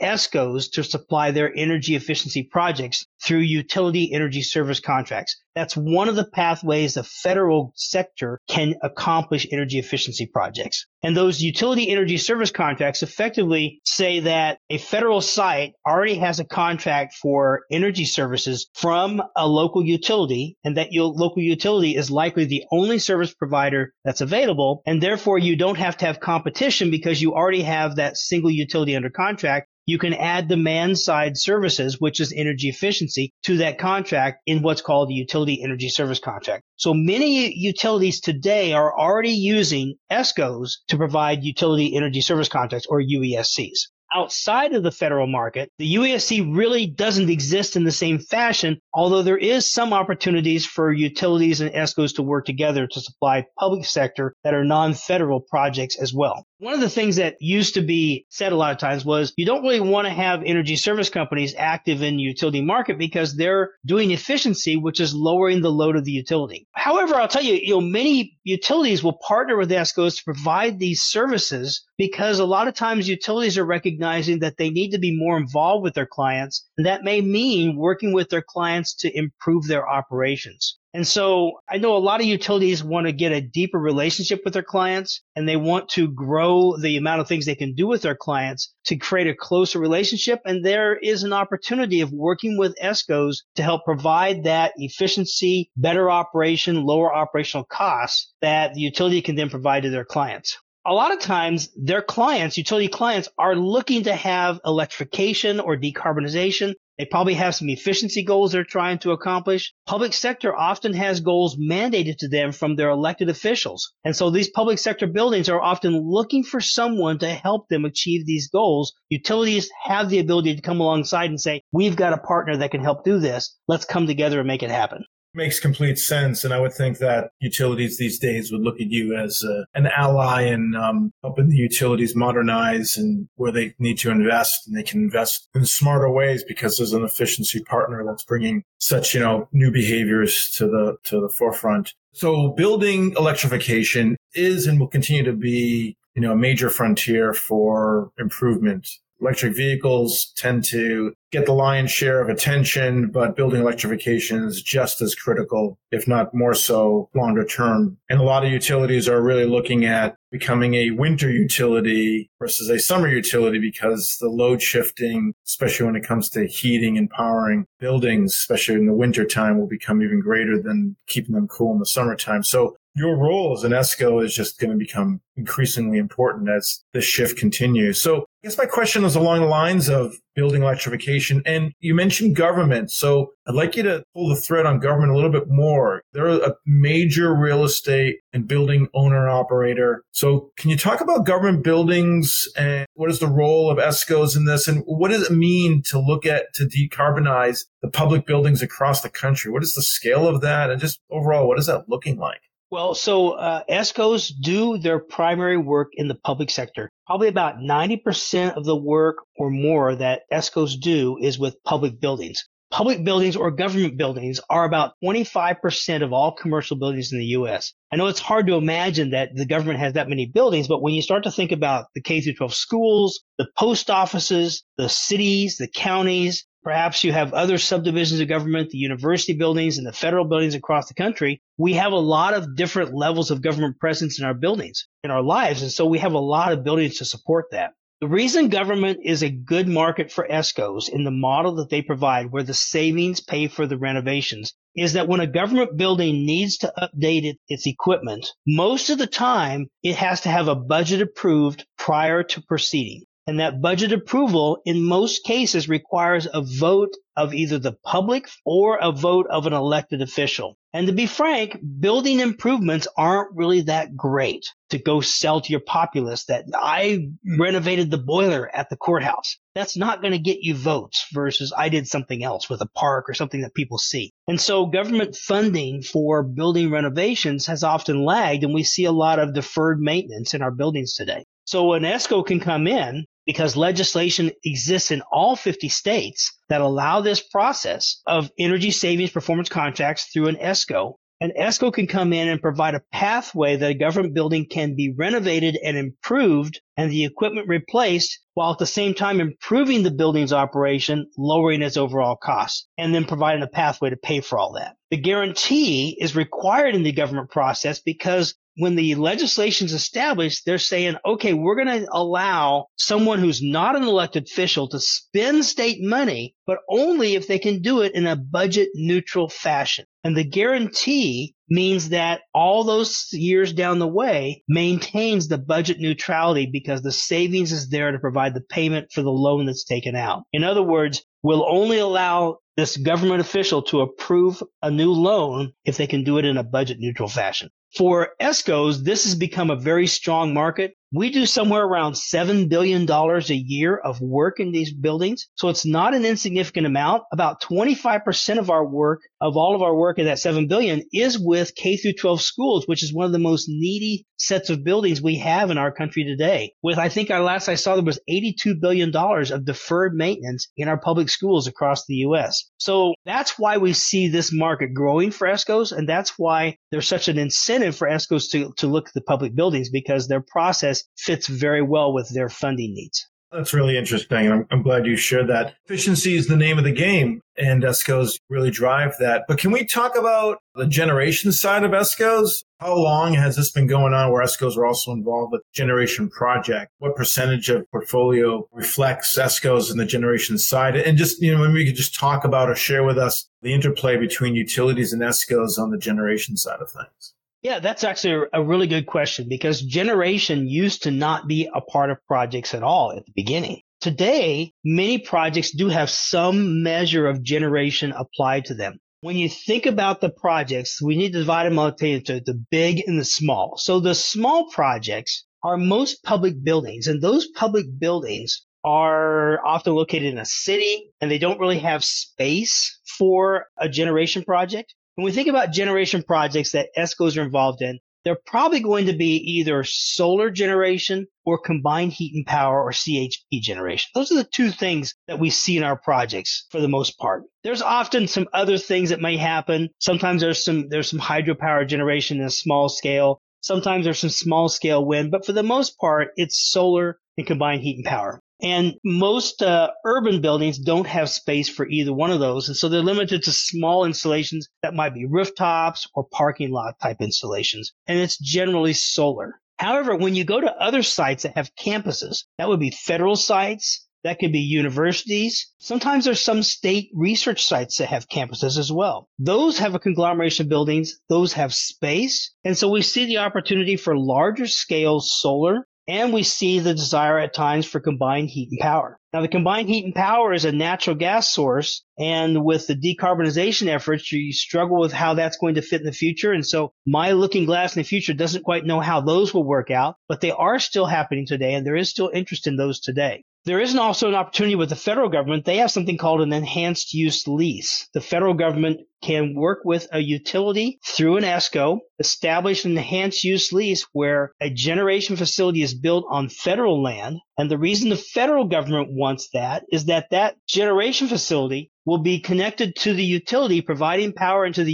ESCOs 0.00 0.70
to 0.72 0.82
supply 0.82 1.30
their 1.30 1.52
energy 1.54 1.94
efficiency 1.94 2.44
projects 2.44 3.04
through 3.22 3.40
utility 3.40 4.12
energy 4.14 4.42
service 4.42 4.80
contracts. 4.80 5.36
That's 5.54 5.76
one 5.76 6.08
of 6.08 6.16
the 6.16 6.26
pathways 6.26 6.94
the 6.94 7.04
federal 7.04 7.72
sector 7.76 8.40
can 8.48 8.74
accomplish 8.82 9.46
energy 9.52 9.78
efficiency 9.78 10.26
projects. 10.26 10.86
And 11.02 11.16
those 11.16 11.40
utility 11.40 11.90
energy 11.90 12.18
service 12.18 12.50
contracts 12.50 13.02
effectively 13.02 13.80
say 13.84 14.20
that 14.20 14.58
a 14.68 14.78
federal 14.78 15.20
site 15.34 15.74
already 15.86 16.14
has 16.14 16.38
a 16.38 16.44
contract 16.44 17.14
for 17.14 17.62
energy 17.70 18.04
services 18.04 18.68
from 18.74 19.20
a 19.36 19.46
local 19.46 19.84
utility 19.84 20.56
and 20.64 20.76
that 20.76 20.92
your 20.92 21.06
local 21.06 21.42
utility 21.42 21.96
is 21.96 22.10
likely 22.10 22.44
the 22.44 22.64
only 22.70 22.98
service 22.98 23.34
provider 23.34 23.92
that's 24.04 24.20
available. 24.20 24.82
And 24.86 25.02
therefore 25.02 25.38
you 25.38 25.56
don't 25.56 25.78
have 25.78 25.96
to 25.98 26.06
have 26.06 26.20
competition 26.20 26.90
because 26.90 27.20
you 27.20 27.34
already 27.34 27.62
have 27.62 27.96
that 27.96 28.16
single 28.16 28.50
utility 28.50 28.94
under 28.96 29.10
contract 29.10 29.68
you 29.86 29.98
can 29.98 30.14
add 30.14 30.48
demand 30.48 30.98
side 30.98 31.36
services, 31.36 32.00
which 32.00 32.18
is 32.18 32.32
energy 32.34 32.68
efficiency, 32.68 33.32
to 33.42 33.58
that 33.58 33.78
contract 33.78 34.40
in 34.46 34.62
what's 34.62 34.80
called 34.80 35.10
the 35.10 35.14
utility 35.14 35.62
energy 35.62 35.90
service 35.90 36.18
contract. 36.18 36.64
So 36.76 36.94
many 36.94 37.54
utilities 37.54 38.20
today 38.20 38.72
are 38.72 38.98
already 38.98 39.32
using 39.32 39.96
ESCOs 40.10 40.78
to 40.88 40.96
provide 40.96 41.44
utility 41.44 41.94
energy 41.94 42.22
service 42.22 42.48
contracts 42.48 42.86
or 42.88 43.02
UESCs 43.02 43.88
outside 44.14 44.74
of 44.74 44.82
the 44.82 44.92
federal 44.92 45.26
market, 45.26 45.70
the 45.78 45.94
UESC 45.94 46.56
really 46.56 46.86
doesn't 46.86 47.28
exist 47.28 47.76
in 47.76 47.84
the 47.84 47.92
same 47.92 48.18
fashion, 48.18 48.80
although 48.92 49.22
there 49.22 49.36
is 49.36 49.70
some 49.70 49.92
opportunities 49.92 50.64
for 50.64 50.92
utilities 50.92 51.60
and 51.60 51.72
ESCOs 51.72 52.14
to 52.16 52.22
work 52.22 52.44
together 52.46 52.86
to 52.86 53.00
supply 53.00 53.46
public 53.58 53.84
sector 53.84 54.34
that 54.44 54.54
are 54.54 54.64
non-federal 54.64 55.40
projects 55.40 55.98
as 56.00 56.14
well. 56.14 56.46
One 56.58 56.74
of 56.74 56.80
the 56.80 56.88
things 56.88 57.16
that 57.16 57.36
used 57.40 57.74
to 57.74 57.80
be 57.80 58.26
said 58.28 58.52
a 58.52 58.56
lot 58.56 58.70
of 58.70 58.78
times 58.78 59.04
was 59.04 59.32
you 59.36 59.44
don't 59.44 59.64
really 59.64 59.80
want 59.80 60.06
to 60.06 60.12
have 60.12 60.44
energy 60.44 60.76
service 60.76 61.10
companies 61.10 61.52
active 61.58 62.00
in 62.00 62.16
the 62.16 62.22
utility 62.22 62.62
market 62.62 62.96
because 62.96 63.34
they're 63.34 63.72
doing 63.84 64.12
efficiency, 64.12 64.76
which 64.76 65.00
is 65.00 65.14
lowering 65.14 65.62
the 65.62 65.72
load 65.72 65.96
of 65.96 66.04
the 66.04 66.12
utility. 66.12 66.68
However, 66.72 67.16
I'll 67.16 67.26
tell 67.26 67.42
you, 67.42 67.54
you 67.54 67.74
know, 67.74 67.80
many 67.80 68.38
utilities 68.44 69.02
will 69.02 69.18
partner 69.26 69.56
with 69.56 69.70
ESCOs 69.70 70.18
to 70.18 70.24
provide 70.24 70.78
these 70.78 71.02
services 71.02 71.84
because 71.98 72.38
a 72.38 72.44
lot 72.44 72.68
of 72.68 72.74
times 72.74 73.08
utilities 73.08 73.58
are 73.58 73.66
recognizing 73.66 74.38
that 74.38 74.56
they 74.56 74.70
need 74.70 74.90
to 74.90 74.98
be 74.98 75.16
more 75.16 75.36
involved 75.36 75.82
with 75.82 75.94
their 75.94 76.06
clients. 76.06 76.68
And 76.78 76.86
that 76.86 77.02
may 77.02 77.20
mean 77.20 77.76
working 77.76 78.12
with 78.12 78.28
their 78.28 78.44
clients 78.46 78.94
to 79.00 79.10
improve 79.12 79.66
their 79.66 79.88
operations. 79.88 80.78
And 80.94 81.06
so 81.06 81.58
I 81.68 81.78
know 81.78 81.96
a 81.96 81.98
lot 81.98 82.20
of 82.20 82.26
utilities 82.26 82.84
want 82.84 83.08
to 83.08 83.12
get 83.12 83.32
a 83.32 83.40
deeper 83.40 83.80
relationship 83.80 84.42
with 84.44 84.54
their 84.54 84.62
clients 84.62 85.22
and 85.34 85.48
they 85.48 85.56
want 85.56 85.88
to 85.90 86.06
grow 86.06 86.76
the 86.76 86.96
amount 86.96 87.20
of 87.20 87.26
things 87.26 87.46
they 87.46 87.56
can 87.56 87.74
do 87.74 87.88
with 87.88 88.02
their 88.02 88.14
clients 88.14 88.72
to 88.84 88.96
create 88.96 89.26
a 89.26 89.34
closer 89.34 89.80
relationship. 89.80 90.40
And 90.44 90.64
there 90.64 90.96
is 90.96 91.24
an 91.24 91.32
opportunity 91.32 92.00
of 92.00 92.12
working 92.12 92.56
with 92.56 92.76
ESCOs 92.80 93.38
to 93.56 93.64
help 93.64 93.84
provide 93.84 94.44
that 94.44 94.72
efficiency, 94.76 95.68
better 95.76 96.08
operation, 96.08 96.84
lower 96.84 97.12
operational 97.12 97.64
costs 97.64 98.32
that 98.40 98.74
the 98.74 98.80
utility 98.80 99.20
can 99.20 99.34
then 99.34 99.50
provide 99.50 99.82
to 99.82 99.90
their 99.90 100.04
clients 100.04 100.56
a 100.86 100.92
lot 100.92 101.12
of 101.12 101.20
times 101.20 101.70
their 101.76 102.02
clients, 102.02 102.58
utility 102.58 102.88
clients, 102.88 103.28
are 103.38 103.56
looking 103.56 104.04
to 104.04 104.14
have 104.14 104.60
electrification 104.66 105.60
or 105.60 105.76
decarbonization. 105.76 106.74
They 106.98 107.04
probably 107.04 107.34
have 107.34 107.56
some 107.56 107.68
efficiency 107.68 108.22
goals 108.22 108.52
they're 108.52 108.62
trying 108.62 108.98
to 109.00 109.10
accomplish. 109.10 109.74
Public 109.86 110.12
sector 110.12 110.56
often 110.56 110.92
has 110.92 111.20
goals 111.20 111.56
mandated 111.56 112.18
to 112.18 112.28
them 112.28 112.52
from 112.52 112.76
their 112.76 112.90
elected 112.90 113.28
officials. 113.28 113.92
And 114.04 114.14
so 114.14 114.30
these 114.30 114.50
public 114.50 114.78
sector 114.78 115.08
buildings 115.08 115.48
are 115.48 115.60
often 115.60 116.00
looking 116.04 116.44
for 116.44 116.60
someone 116.60 117.18
to 117.18 117.28
help 117.28 117.68
them 117.68 117.84
achieve 117.84 118.26
these 118.26 118.48
goals. 118.48 118.92
Utilities 119.08 119.70
have 119.82 120.08
the 120.08 120.20
ability 120.20 120.54
to 120.54 120.62
come 120.62 120.80
alongside 120.80 121.30
and 121.30 121.40
say, 121.40 121.62
we've 121.72 121.96
got 121.96 122.12
a 122.12 122.18
partner 122.18 122.56
that 122.58 122.70
can 122.70 122.82
help 122.82 123.04
do 123.04 123.18
this. 123.18 123.58
Let's 123.66 123.84
come 123.84 124.06
together 124.06 124.38
and 124.38 124.46
make 124.46 124.62
it 124.62 124.70
happen 124.70 125.04
makes 125.34 125.58
complete 125.58 125.98
sense. 125.98 126.44
And 126.44 126.54
I 126.54 126.60
would 126.60 126.72
think 126.72 126.98
that 126.98 127.30
utilities 127.40 127.98
these 127.98 128.18
days 128.18 128.52
would 128.52 128.62
look 128.62 128.80
at 128.80 128.90
you 128.90 129.16
as 129.16 129.42
uh, 129.44 129.64
an 129.74 129.86
ally 129.86 130.42
in 130.42 130.74
um, 130.74 131.12
helping 131.22 131.48
the 131.48 131.56
utilities 131.56 132.14
modernize 132.14 132.96
and 132.96 133.28
where 133.36 133.52
they 133.52 133.74
need 133.78 133.98
to 133.98 134.10
invest 134.10 134.66
and 134.66 134.76
they 134.76 134.82
can 134.82 135.02
invest 135.02 135.48
in 135.54 135.66
smarter 135.66 136.10
ways 136.10 136.44
because 136.44 136.76
there's 136.76 136.92
an 136.92 137.04
efficiency 137.04 137.62
partner 137.62 138.04
that's 138.06 138.24
bringing 138.24 138.62
such, 138.78 139.14
you 139.14 139.20
know, 139.20 139.48
new 139.52 139.70
behaviors 139.70 140.50
to 140.56 140.66
the, 140.66 140.96
to 141.04 141.20
the 141.20 141.28
forefront. 141.28 141.94
So 142.12 142.50
building 142.50 143.14
electrification 143.18 144.16
is 144.34 144.66
and 144.66 144.78
will 144.78 144.88
continue 144.88 145.24
to 145.24 145.32
be, 145.32 145.96
you 146.14 146.22
know, 146.22 146.32
a 146.32 146.36
major 146.36 146.70
frontier 146.70 147.34
for 147.34 148.10
improvement 148.18 148.88
electric 149.24 149.56
vehicles 149.56 150.32
tend 150.36 150.64
to 150.64 151.14
get 151.32 151.46
the 151.46 151.52
lion's 151.52 151.90
share 151.90 152.20
of 152.20 152.28
attention, 152.28 153.10
but 153.10 153.34
building 153.34 153.60
electrification 153.60 154.44
is 154.44 154.62
just 154.62 155.00
as 155.00 155.14
critical, 155.14 155.78
if 155.90 156.06
not 156.06 156.34
more 156.34 156.54
so 156.54 157.08
longer 157.14 157.44
term. 157.44 157.96
And 158.10 158.20
a 158.20 158.22
lot 158.22 158.44
of 158.44 158.52
utilities 158.52 159.08
are 159.08 159.22
really 159.22 159.46
looking 159.46 159.86
at 159.86 160.14
becoming 160.30 160.74
a 160.74 160.90
winter 160.90 161.30
utility 161.30 162.30
versus 162.38 162.68
a 162.68 162.78
summer 162.78 163.08
utility 163.08 163.58
because 163.58 164.18
the 164.20 164.28
load 164.28 164.60
shifting, 164.60 165.32
especially 165.46 165.86
when 165.86 165.96
it 165.96 166.06
comes 166.06 166.28
to 166.30 166.46
heating 166.46 166.98
and 166.98 167.08
powering 167.08 167.66
buildings, 167.80 168.34
especially 168.34 168.74
in 168.74 168.86
the 168.86 168.92
winter 168.92 169.24
time, 169.24 169.58
will 169.58 169.66
become 169.66 170.02
even 170.02 170.20
greater 170.20 170.60
than 170.60 170.96
keeping 171.06 171.34
them 171.34 171.48
cool 171.48 171.72
in 171.72 171.78
the 171.78 171.86
summertime. 171.86 172.42
So 172.42 172.76
your 172.96 173.16
role 173.16 173.54
as 173.56 173.64
an 173.64 173.72
ESCO 173.72 174.24
is 174.24 174.34
just 174.34 174.60
going 174.60 174.70
to 174.70 174.76
become 174.76 175.20
increasingly 175.36 175.98
important 175.98 176.48
as 176.48 176.84
this 176.92 177.04
shift 177.04 177.36
continues. 177.36 178.00
So 178.00 178.20
I 178.20 178.46
guess 178.46 178.56
my 178.56 178.66
question 178.66 179.04
is 179.04 179.16
along 179.16 179.40
the 179.40 179.46
lines 179.46 179.88
of 179.88 180.14
building 180.36 180.62
electrification. 180.62 181.42
And 181.44 181.72
you 181.80 181.92
mentioned 181.92 182.36
government. 182.36 182.92
So 182.92 183.32
I'd 183.48 183.54
like 183.56 183.74
you 183.74 183.82
to 183.82 184.04
pull 184.14 184.28
the 184.28 184.36
thread 184.36 184.64
on 184.64 184.78
government 184.78 185.10
a 185.10 185.16
little 185.16 185.32
bit 185.32 185.48
more. 185.48 186.02
They're 186.12 186.28
a 186.28 186.54
major 186.66 187.34
real 187.34 187.64
estate 187.64 188.18
and 188.32 188.46
building 188.46 188.86
owner 188.94 189.28
operator. 189.28 190.04
So 190.12 190.50
can 190.56 190.70
you 190.70 190.76
talk 190.76 191.00
about 191.00 191.26
government 191.26 191.64
buildings 191.64 192.46
and 192.56 192.86
what 192.94 193.10
is 193.10 193.18
the 193.18 193.26
role 193.26 193.70
of 193.70 193.78
ESCOs 193.78 194.36
in 194.36 194.44
this? 194.44 194.68
And 194.68 194.82
what 194.86 195.10
does 195.10 195.30
it 195.30 195.32
mean 195.32 195.82
to 195.86 195.98
look 195.98 196.26
at 196.26 196.54
to 196.54 196.64
decarbonize 196.64 197.64
the 197.82 197.90
public 197.90 198.24
buildings 198.24 198.62
across 198.62 199.00
the 199.00 199.10
country? 199.10 199.50
What 199.50 199.64
is 199.64 199.74
the 199.74 199.82
scale 199.82 200.28
of 200.28 200.42
that? 200.42 200.70
And 200.70 200.80
just 200.80 201.00
overall, 201.10 201.48
what 201.48 201.58
is 201.58 201.66
that 201.66 201.88
looking 201.88 202.18
like? 202.18 202.40
Well, 202.74 202.94
so 202.96 203.34
uh, 203.34 203.62
ESCOs 203.70 204.32
do 204.42 204.78
their 204.78 204.98
primary 204.98 205.56
work 205.56 205.92
in 205.92 206.08
the 206.08 206.16
public 206.16 206.50
sector. 206.50 206.90
Probably 207.06 207.28
about 207.28 207.58
90% 207.58 208.56
of 208.56 208.64
the 208.64 208.74
work 208.74 209.18
or 209.36 209.48
more 209.48 209.94
that 209.94 210.22
ESCOs 210.32 210.80
do 210.80 211.16
is 211.20 211.38
with 211.38 211.62
public 211.62 212.00
buildings. 212.00 212.48
Public 212.72 213.04
buildings 213.04 213.36
or 213.36 213.52
government 213.52 213.96
buildings 213.96 214.40
are 214.50 214.64
about 214.64 214.94
25% 215.04 216.02
of 216.02 216.12
all 216.12 216.32
commercial 216.32 216.76
buildings 216.76 217.12
in 217.12 217.20
the 217.20 217.26
U.S. 217.26 217.72
I 217.92 217.96
know 217.96 218.08
it's 218.08 218.18
hard 218.18 218.48
to 218.48 218.54
imagine 218.54 219.10
that 219.10 219.28
the 219.36 219.46
government 219.46 219.78
has 219.78 219.92
that 219.92 220.08
many 220.08 220.26
buildings, 220.26 220.66
but 220.66 220.82
when 220.82 220.94
you 220.94 221.02
start 221.02 221.22
to 221.22 221.30
think 221.30 221.52
about 221.52 221.84
the 221.94 222.02
K 222.02 222.20
12 222.20 222.52
schools, 222.52 223.22
the 223.38 223.46
post 223.56 223.88
offices, 223.88 224.64
the 224.78 224.88
cities, 224.88 225.58
the 225.58 225.68
counties, 225.68 226.44
Perhaps 226.64 227.04
you 227.04 227.12
have 227.12 227.34
other 227.34 227.58
subdivisions 227.58 228.20
of 228.20 228.28
government, 228.28 228.70
the 228.70 228.78
university 228.78 229.34
buildings 229.34 229.76
and 229.76 229.86
the 229.86 229.92
federal 229.92 230.24
buildings 230.24 230.54
across 230.54 230.88
the 230.88 230.94
country. 230.94 231.42
We 231.58 231.74
have 231.74 231.92
a 231.92 231.96
lot 231.96 232.32
of 232.32 232.56
different 232.56 232.94
levels 232.94 233.30
of 233.30 233.42
government 233.42 233.78
presence 233.78 234.18
in 234.18 234.24
our 234.24 234.32
buildings, 234.32 234.88
in 235.02 235.10
our 235.10 235.22
lives. 235.22 235.60
And 235.60 235.70
so 235.70 235.84
we 235.84 235.98
have 235.98 236.14
a 236.14 236.18
lot 236.18 236.52
of 236.52 236.64
buildings 236.64 236.98
to 236.98 237.04
support 237.04 237.46
that. 237.50 237.72
The 238.00 238.08
reason 238.08 238.48
government 238.48 239.00
is 239.04 239.22
a 239.22 239.30
good 239.30 239.68
market 239.68 240.10
for 240.10 240.26
ESCOs 240.26 240.88
in 240.88 241.04
the 241.04 241.10
model 241.10 241.56
that 241.56 241.68
they 241.70 241.82
provide, 241.82 242.32
where 242.32 242.42
the 242.42 242.54
savings 242.54 243.20
pay 243.20 243.46
for 243.46 243.66
the 243.66 243.78
renovations, 243.78 244.54
is 244.74 244.94
that 244.94 245.06
when 245.06 245.20
a 245.20 245.26
government 245.26 245.76
building 245.76 246.26
needs 246.26 246.58
to 246.58 246.72
update 246.78 247.24
it, 247.24 247.38
its 247.48 247.66
equipment, 247.66 248.26
most 248.46 248.90
of 248.90 248.98
the 248.98 249.06
time 249.06 249.68
it 249.82 249.96
has 249.96 250.22
to 250.22 250.28
have 250.28 250.48
a 250.48 250.54
budget 250.54 251.02
approved 251.02 251.66
prior 251.78 252.22
to 252.22 252.42
proceeding. 252.42 253.04
And 253.26 253.40
that 253.40 253.62
budget 253.62 253.90
approval 253.90 254.60
in 254.66 254.82
most 254.82 255.24
cases 255.24 255.66
requires 255.66 256.28
a 256.30 256.42
vote 256.42 256.94
of 257.16 257.32
either 257.32 257.58
the 257.58 257.72
public 257.72 258.28
or 258.44 258.76
a 258.76 258.92
vote 258.92 259.26
of 259.30 259.46
an 259.46 259.54
elected 259.54 260.02
official. 260.02 260.58
And 260.74 260.88
to 260.88 260.92
be 260.92 261.06
frank, 261.06 261.58
building 261.80 262.20
improvements 262.20 262.86
aren't 262.98 263.34
really 263.34 263.62
that 263.62 263.96
great 263.96 264.44
to 264.70 264.78
go 264.78 265.00
sell 265.00 265.40
to 265.40 265.50
your 265.50 265.60
populace 265.60 266.26
that 266.26 266.44
I 266.54 267.08
renovated 267.38 267.90
the 267.90 267.96
boiler 267.96 268.54
at 268.54 268.68
the 268.68 268.76
courthouse. 268.76 269.38
That's 269.54 269.76
not 269.76 270.02
going 270.02 270.12
to 270.12 270.18
get 270.18 270.42
you 270.42 270.54
votes 270.54 271.06
versus 271.14 271.50
I 271.56 271.70
did 271.70 271.88
something 271.88 272.22
else 272.22 272.50
with 272.50 272.60
a 272.60 272.68
park 272.74 273.08
or 273.08 273.14
something 273.14 273.40
that 273.40 273.54
people 273.54 273.78
see. 273.78 274.12
And 274.28 274.38
so 274.38 274.66
government 274.66 275.16
funding 275.16 275.80
for 275.80 276.22
building 276.22 276.70
renovations 276.70 277.46
has 277.46 277.64
often 277.64 278.04
lagged 278.04 278.44
and 278.44 278.52
we 278.52 278.64
see 278.64 278.84
a 278.84 278.92
lot 278.92 279.18
of 279.18 279.32
deferred 279.32 279.80
maintenance 279.80 280.34
in 280.34 280.42
our 280.42 280.50
buildings 280.50 280.94
today. 280.94 281.24
So 281.46 281.72
an 281.74 281.84
ESCO 281.84 282.26
can 282.26 282.40
come 282.40 282.66
in 282.66 283.06
because 283.26 283.56
legislation 283.56 284.30
exists 284.44 284.90
in 284.90 285.02
all 285.10 285.36
50 285.36 285.68
states 285.68 286.36
that 286.48 286.60
allow 286.60 287.00
this 287.00 287.20
process 287.20 288.00
of 288.06 288.30
energy 288.38 288.70
savings 288.70 289.10
performance 289.10 289.48
contracts 289.48 290.10
through 290.12 290.28
an 290.28 290.36
ESCO. 290.36 290.94
An 291.20 291.32
ESCO 291.40 291.72
can 291.72 291.86
come 291.86 292.12
in 292.12 292.28
and 292.28 292.42
provide 292.42 292.74
a 292.74 292.82
pathway 292.92 293.56
that 293.56 293.70
a 293.70 293.74
government 293.74 294.14
building 294.14 294.46
can 294.46 294.74
be 294.74 294.92
renovated 294.94 295.56
and 295.56 295.76
improved 295.76 296.60
and 296.76 296.90
the 296.90 297.04
equipment 297.04 297.48
replaced 297.48 298.18
while 298.34 298.52
at 298.52 298.58
the 298.58 298.66
same 298.66 298.94
time 298.94 299.20
improving 299.20 299.84
the 299.84 299.92
building's 299.92 300.32
operation, 300.32 301.08
lowering 301.16 301.62
its 301.62 301.76
overall 301.76 302.16
costs, 302.16 302.66
and 302.76 302.94
then 302.94 303.04
providing 303.04 303.42
a 303.42 303.46
pathway 303.46 303.90
to 303.90 303.96
pay 303.96 304.20
for 304.20 304.38
all 304.38 304.54
that. 304.54 304.76
The 304.90 304.96
guarantee 304.96 305.96
is 305.98 306.16
required 306.16 306.74
in 306.74 306.82
the 306.82 306.92
government 306.92 307.30
process 307.30 307.80
because 307.80 308.34
when 308.56 308.76
the 308.76 308.94
legislation 308.94 309.66
is 309.66 309.72
established, 309.72 310.44
they're 310.44 310.58
saying, 310.58 310.96
okay, 311.04 311.34
we're 311.34 311.56
going 311.56 311.82
to 311.82 311.88
allow 311.90 312.66
someone 312.76 313.18
who's 313.18 313.42
not 313.42 313.76
an 313.76 313.82
elected 313.82 314.24
official 314.24 314.68
to 314.68 314.80
spend 314.80 315.44
state 315.44 315.82
money, 315.82 316.34
but 316.46 316.58
only 316.68 317.14
if 317.14 317.26
they 317.26 317.38
can 317.38 317.62
do 317.62 317.82
it 317.82 317.94
in 317.94 318.06
a 318.06 318.16
budget 318.16 318.68
neutral 318.74 319.28
fashion. 319.28 319.84
And 320.04 320.16
the 320.16 320.24
guarantee 320.24 321.34
means 321.48 321.90
that 321.90 322.22
all 322.32 322.64
those 322.64 323.08
years 323.12 323.52
down 323.52 323.78
the 323.78 323.88
way 323.88 324.42
maintains 324.48 325.28
the 325.28 325.38
budget 325.38 325.78
neutrality 325.80 326.46
because 326.46 326.82
the 326.82 326.92
savings 326.92 327.52
is 327.52 327.68
there 327.68 327.90
to 327.92 327.98
provide 327.98 328.34
the 328.34 328.40
payment 328.40 328.92
for 328.92 329.02
the 329.02 329.10
loan 329.10 329.46
that's 329.46 329.64
taken 329.64 329.96
out. 329.96 330.24
In 330.32 330.44
other 330.44 330.62
words, 330.62 331.04
we'll 331.22 331.44
only 331.48 331.78
allow 331.78 332.38
this 332.56 332.76
government 332.76 333.20
official 333.20 333.62
to 333.62 333.80
approve 333.80 334.42
a 334.62 334.70
new 334.70 334.92
loan 334.92 335.52
if 335.64 335.76
they 335.76 335.86
can 335.86 336.04
do 336.04 336.18
it 336.18 336.24
in 336.24 336.36
a 336.36 336.44
budget 336.44 336.78
neutral 336.78 337.08
fashion. 337.08 337.50
For 337.76 338.10
ESCOs, 338.20 338.84
this 338.84 339.04
has 339.04 339.14
become 339.14 339.50
a 339.50 339.56
very 339.56 339.86
strong 339.86 340.32
market. 340.32 340.74
We 340.96 341.10
do 341.10 341.26
somewhere 341.26 341.64
around 341.64 341.94
$7 341.94 342.48
billion 342.48 342.88
a 342.88 343.34
year 343.34 343.76
of 343.76 344.00
work 344.00 344.38
in 344.38 344.52
these 344.52 344.72
buildings. 344.72 345.26
So 345.34 345.48
it's 345.48 345.66
not 345.66 345.92
an 345.92 346.04
insignificant 346.04 346.68
amount. 346.68 347.02
About 347.12 347.42
25% 347.42 348.38
of 348.38 348.48
our 348.48 348.64
work, 348.64 349.00
of 349.20 349.36
all 349.36 349.56
of 349.56 349.62
our 349.62 349.74
work 349.74 349.98
in 349.98 350.04
that 350.04 350.20
7 350.20 350.46
billion 350.46 350.84
is 350.92 351.18
with 351.18 351.56
K 351.56 351.76
through 351.76 351.94
12 351.94 352.20
schools, 352.20 352.68
which 352.68 352.84
is 352.84 352.94
one 352.94 353.06
of 353.06 353.12
the 353.12 353.18
most 353.18 353.46
needy 353.48 354.06
sets 354.18 354.50
of 354.50 354.62
buildings 354.62 355.02
we 355.02 355.18
have 355.18 355.50
in 355.50 355.58
our 355.58 355.72
country 355.72 356.04
today. 356.04 356.52
With, 356.62 356.78
I 356.78 356.88
think 356.88 357.10
our 357.10 357.22
last 357.22 357.48
I 357.48 357.56
saw 357.56 357.74
there 357.74 357.84
was 357.84 358.00
$82 358.08 358.60
billion 358.60 358.94
of 358.94 359.44
deferred 359.44 359.94
maintenance 359.94 360.46
in 360.56 360.68
our 360.68 360.78
public 360.78 361.08
schools 361.08 361.48
across 361.48 361.86
the 361.86 361.94
U.S. 361.94 362.48
So 362.58 362.94
that's 363.04 363.36
why 363.36 363.56
we 363.58 363.72
see 363.72 364.06
this 364.06 364.32
market 364.32 364.72
growing 364.72 365.10
for 365.10 365.26
ESCOs. 365.26 365.76
And 365.76 365.88
that's 365.88 366.14
why 366.16 366.56
there's 366.70 366.86
such 366.86 367.08
an 367.08 367.18
incentive 367.18 367.74
for 367.74 367.88
ESCOs 367.88 368.30
to, 368.30 368.52
to 368.58 368.68
look 368.68 368.86
at 368.86 368.94
the 368.94 369.00
public 369.00 369.34
buildings 369.34 369.70
because 369.70 370.06
their 370.06 370.22
process 370.22 370.83
fits 370.96 371.26
very 371.26 371.62
well 371.62 371.92
with 371.92 372.12
their 372.14 372.28
funding 372.28 372.74
needs. 372.74 373.06
That's 373.34 373.52
really 373.52 373.76
interesting. 373.76 374.30
I'm, 374.30 374.46
I'm 374.52 374.62
glad 374.62 374.86
you 374.86 374.96
shared 374.96 375.28
that. 375.28 375.56
Efficiency 375.64 376.16
is 376.16 376.28
the 376.28 376.36
name 376.36 376.56
of 376.56 376.62
the 376.62 376.70
game, 376.70 377.20
and 377.36 377.64
ESCOs 377.64 378.20
really 378.30 378.50
drive 378.50 378.94
that. 379.00 379.24
But 379.26 379.38
can 379.38 379.50
we 379.50 379.66
talk 379.66 379.98
about 379.98 380.38
the 380.54 380.66
generation 380.66 381.32
side 381.32 381.64
of 381.64 381.72
ESCOs? 381.72 382.44
How 382.60 382.76
long 382.76 383.14
has 383.14 383.34
this 383.34 383.50
been 383.50 383.66
going 383.66 383.92
on 383.92 384.12
where 384.12 384.22
ESCOs 384.22 384.56
are 384.56 384.64
also 384.64 384.92
involved 384.92 385.32
with 385.32 385.42
generation 385.52 386.08
project? 386.08 386.70
What 386.78 386.94
percentage 386.94 387.48
of 387.48 387.68
portfolio 387.72 388.46
reflects 388.52 389.18
ESCOs 389.18 389.68
in 389.68 389.78
the 389.78 389.84
generation 389.84 390.38
side? 390.38 390.76
And 390.76 390.96
just, 390.96 391.20
you 391.20 391.32
know, 391.32 391.44
maybe 391.44 391.60
you 391.60 391.66
could 391.66 391.76
just 391.76 391.98
talk 391.98 392.24
about 392.24 392.48
or 392.48 392.54
share 392.54 392.84
with 392.84 392.98
us 392.98 393.28
the 393.42 393.52
interplay 393.52 393.96
between 393.96 394.36
utilities 394.36 394.92
and 394.92 395.02
ESCOs 395.02 395.58
on 395.58 395.72
the 395.72 395.78
generation 395.78 396.36
side 396.36 396.60
of 396.60 396.70
things. 396.70 397.14
Yeah, 397.44 397.58
that's 397.58 397.84
actually 397.84 398.26
a 398.32 398.42
really 398.42 398.66
good 398.66 398.86
question 398.86 399.26
because 399.28 399.60
generation 399.60 400.48
used 400.48 400.84
to 400.84 400.90
not 400.90 401.28
be 401.28 401.46
a 401.54 401.60
part 401.60 401.90
of 401.90 401.98
projects 402.06 402.54
at 402.54 402.62
all 402.62 402.92
at 402.92 403.04
the 403.04 403.12
beginning. 403.14 403.60
Today, 403.82 404.54
many 404.64 404.96
projects 404.96 405.50
do 405.50 405.68
have 405.68 405.90
some 405.90 406.62
measure 406.62 407.06
of 407.06 407.22
generation 407.22 407.92
applied 407.92 408.46
to 408.46 408.54
them. 408.54 408.78
When 409.02 409.16
you 409.16 409.28
think 409.28 409.66
about 409.66 410.00
the 410.00 410.08
projects, 410.08 410.80
we 410.80 410.96
need 410.96 411.12
to 411.12 411.18
divide 411.18 411.44
them 411.44 411.58
up 411.58 411.82
into 411.82 412.22
the 412.24 412.42
big 412.50 412.82
and 412.86 412.98
the 412.98 413.04
small. 413.04 413.58
So 413.58 413.78
the 413.78 413.94
small 413.94 414.48
projects 414.48 415.26
are 415.42 415.58
most 415.58 416.02
public 416.02 416.42
buildings 416.42 416.86
and 416.86 417.02
those 417.02 417.28
public 417.28 417.66
buildings 417.78 418.46
are 418.64 419.46
often 419.46 419.74
located 419.74 420.04
in 420.04 420.16
a 420.16 420.24
city 420.24 420.90
and 421.02 421.10
they 421.10 421.18
don't 421.18 421.38
really 421.38 421.58
have 421.58 421.84
space 421.84 422.80
for 422.96 423.48
a 423.58 423.68
generation 423.68 424.24
project. 424.24 424.74
When 424.96 425.04
we 425.04 425.12
think 425.12 425.28
about 425.28 425.52
generation 425.52 426.04
projects 426.04 426.52
that 426.52 426.68
ESCOs 426.78 427.18
are 427.18 427.24
involved 427.24 427.62
in, 427.62 427.80
they're 428.04 428.18
probably 428.26 428.60
going 428.60 428.86
to 428.86 428.92
be 428.92 429.16
either 429.16 429.64
solar 429.64 430.30
generation 430.30 431.06
or 431.24 431.38
combined 431.38 431.92
heat 431.92 432.14
and 432.14 432.24
power 432.26 432.62
or 432.62 432.70
CHP 432.70 433.40
generation. 433.40 433.90
Those 433.94 434.12
are 434.12 434.16
the 434.16 434.28
two 434.32 434.50
things 434.50 434.94
that 435.08 435.18
we 435.18 435.30
see 435.30 435.56
in 435.56 435.64
our 435.64 435.76
projects 435.76 436.46
for 436.50 436.60
the 436.60 436.68
most 436.68 436.98
part. 436.98 437.24
There's 437.42 437.62
often 437.62 438.06
some 438.06 438.28
other 438.32 438.58
things 438.58 438.90
that 438.90 439.00
may 439.00 439.16
happen. 439.16 439.70
Sometimes 439.80 440.20
there's 440.20 440.44
some 440.44 440.68
there's 440.68 440.90
some 440.90 441.00
hydropower 441.00 441.66
generation 441.66 442.20
in 442.20 442.26
a 442.26 442.30
small 442.30 442.68
scale. 442.68 443.20
Sometimes 443.40 443.84
there's 443.84 443.98
some 443.98 444.10
small 444.10 444.48
scale 444.48 444.84
wind, 444.84 445.10
but 445.10 445.26
for 445.26 445.32
the 445.32 445.42
most 445.42 445.76
part, 445.78 446.08
it's 446.16 446.50
solar 446.50 446.98
and 447.16 447.26
combined 447.26 447.62
heat 447.62 447.76
and 447.76 447.84
power. 447.84 448.20
And 448.44 448.74
most 448.84 449.42
uh, 449.42 449.70
urban 449.86 450.20
buildings 450.20 450.58
don't 450.58 450.86
have 450.86 451.08
space 451.08 451.48
for 451.48 451.66
either 451.66 451.94
one 451.94 452.10
of 452.10 452.20
those. 452.20 452.48
And 452.48 452.56
so 452.56 452.68
they're 452.68 452.82
limited 452.82 453.22
to 453.22 453.32
small 453.32 453.86
installations 453.86 454.48
that 454.62 454.74
might 454.74 454.92
be 454.92 455.06
rooftops 455.06 455.88
or 455.94 456.04
parking 456.04 456.50
lot 456.50 456.78
type 456.78 456.98
installations. 457.00 457.72
And 457.86 457.98
it's 457.98 458.18
generally 458.18 458.74
solar. 458.74 459.40
However, 459.58 459.96
when 459.96 460.14
you 460.14 460.24
go 460.24 460.42
to 460.42 460.56
other 460.56 460.82
sites 460.82 461.22
that 461.22 461.36
have 461.36 461.54
campuses, 461.56 462.24
that 462.36 462.48
would 462.48 462.60
be 462.60 462.70
federal 462.70 463.16
sites, 463.16 463.86
that 464.02 464.18
could 464.18 464.32
be 464.32 464.40
universities. 464.40 465.50
Sometimes 465.58 466.04
there's 466.04 466.20
some 466.20 466.42
state 466.42 466.90
research 466.92 467.46
sites 467.46 467.78
that 467.78 467.88
have 467.88 468.10
campuses 468.10 468.58
as 468.58 468.70
well. 468.70 469.08
Those 469.18 469.58
have 469.58 469.74
a 469.74 469.78
conglomeration 469.78 470.44
of 470.44 470.50
buildings. 470.50 471.00
Those 471.08 471.32
have 471.32 471.54
space. 471.54 472.30
And 472.44 472.58
so 472.58 472.68
we 472.68 472.82
see 472.82 473.06
the 473.06 473.18
opportunity 473.18 473.76
for 473.76 473.96
larger 473.96 474.46
scale 474.46 475.00
solar 475.00 475.66
and 475.86 476.12
we 476.12 476.22
see 476.22 476.60
the 476.60 476.74
desire 476.74 477.18
at 477.18 477.34
times 477.34 477.66
for 477.66 477.80
combined 477.80 478.30
heat 478.30 478.48
and 478.50 478.60
power. 478.60 478.98
Now, 479.12 479.20
the 479.20 479.28
combined 479.28 479.68
heat 479.68 479.84
and 479.84 479.94
power 479.94 480.32
is 480.32 480.44
a 480.44 480.52
natural 480.52 480.96
gas 480.96 481.30
source. 481.30 481.84
And 481.98 482.44
with 482.44 482.66
the 482.66 482.74
decarbonization 482.74 483.68
efforts, 483.68 484.10
you 484.10 484.32
struggle 484.32 484.80
with 484.80 484.92
how 484.92 485.14
that's 485.14 485.36
going 485.36 485.56
to 485.56 485.62
fit 485.62 485.82
in 485.82 485.86
the 485.86 485.92
future. 485.92 486.32
And 486.32 486.44
so 486.44 486.72
my 486.86 487.12
looking 487.12 487.44
glass 487.44 487.76
in 487.76 487.80
the 487.80 487.88
future 487.88 488.14
doesn't 488.14 488.44
quite 488.44 488.64
know 488.64 488.80
how 488.80 489.02
those 489.02 489.32
will 489.32 489.44
work 489.44 489.70
out, 489.70 489.96
but 490.08 490.20
they 490.20 490.32
are 490.32 490.58
still 490.58 490.86
happening 490.86 491.26
today. 491.26 491.54
And 491.54 491.66
there 491.66 491.76
is 491.76 491.90
still 491.90 492.10
interest 492.12 492.46
in 492.46 492.56
those 492.56 492.80
today. 492.80 493.24
There 493.46 493.60
is 493.60 493.76
also 493.76 494.08
an 494.08 494.14
opportunity 494.14 494.54
with 494.54 494.70
the 494.70 494.76
federal 494.76 495.10
government. 495.10 495.44
They 495.44 495.58
have 495.58 495.70
something 495.70 495.98
called 495.98 496.22
an 496.22 496.32
enhanced 496.32 496.94
use 496.94 497.28
lease. 497.28 497.88
The 497.92 498.00
federal 498.00 498.32
government 498.32 498.80
can 499.02 499.34
work 499.34 499.60
with 499.64 499.86
a 499.92 500.00
utility 500.00 500.78
through 500.82 501.18
an 501.18 501.24
ESCO, 501.24 501.80
establish 501.98 502.64
an 502.64 502.70
enhanced 502.70 503.22
use 503.22 503.52
lease 503.52 503.86
where 503.92 504.32
a 504.40 504.48
generation 504.48 505.16
facility 505.16 505.60
is 505.60 505.74
built 505.74 506.06
on 506.08 506.30
federal 506.30 506.82
land. 506.82 507.18
And 507.36 507.50
the 507.50 507.58
reason 507.58 507.90
the 507.90 507.96
federal 507.96 508.46
government 508.46 508.88
wants 508.90 509.28
that 509.34 509.64
is 509.70 509.86
that 509.86 510.08
that 510.10 510.36
generation 510.48 511.08
facility 511.08 511.70
will 511.86 511.98
be 511.98 512.18
connected 512.18 512.74
to 512.76 512.94
the 512.94 513.04
utility, 513.04 513.60
providing 513.60 514.12
power 514.12 514.46
into 514.46 514.64
the 514.64 514.72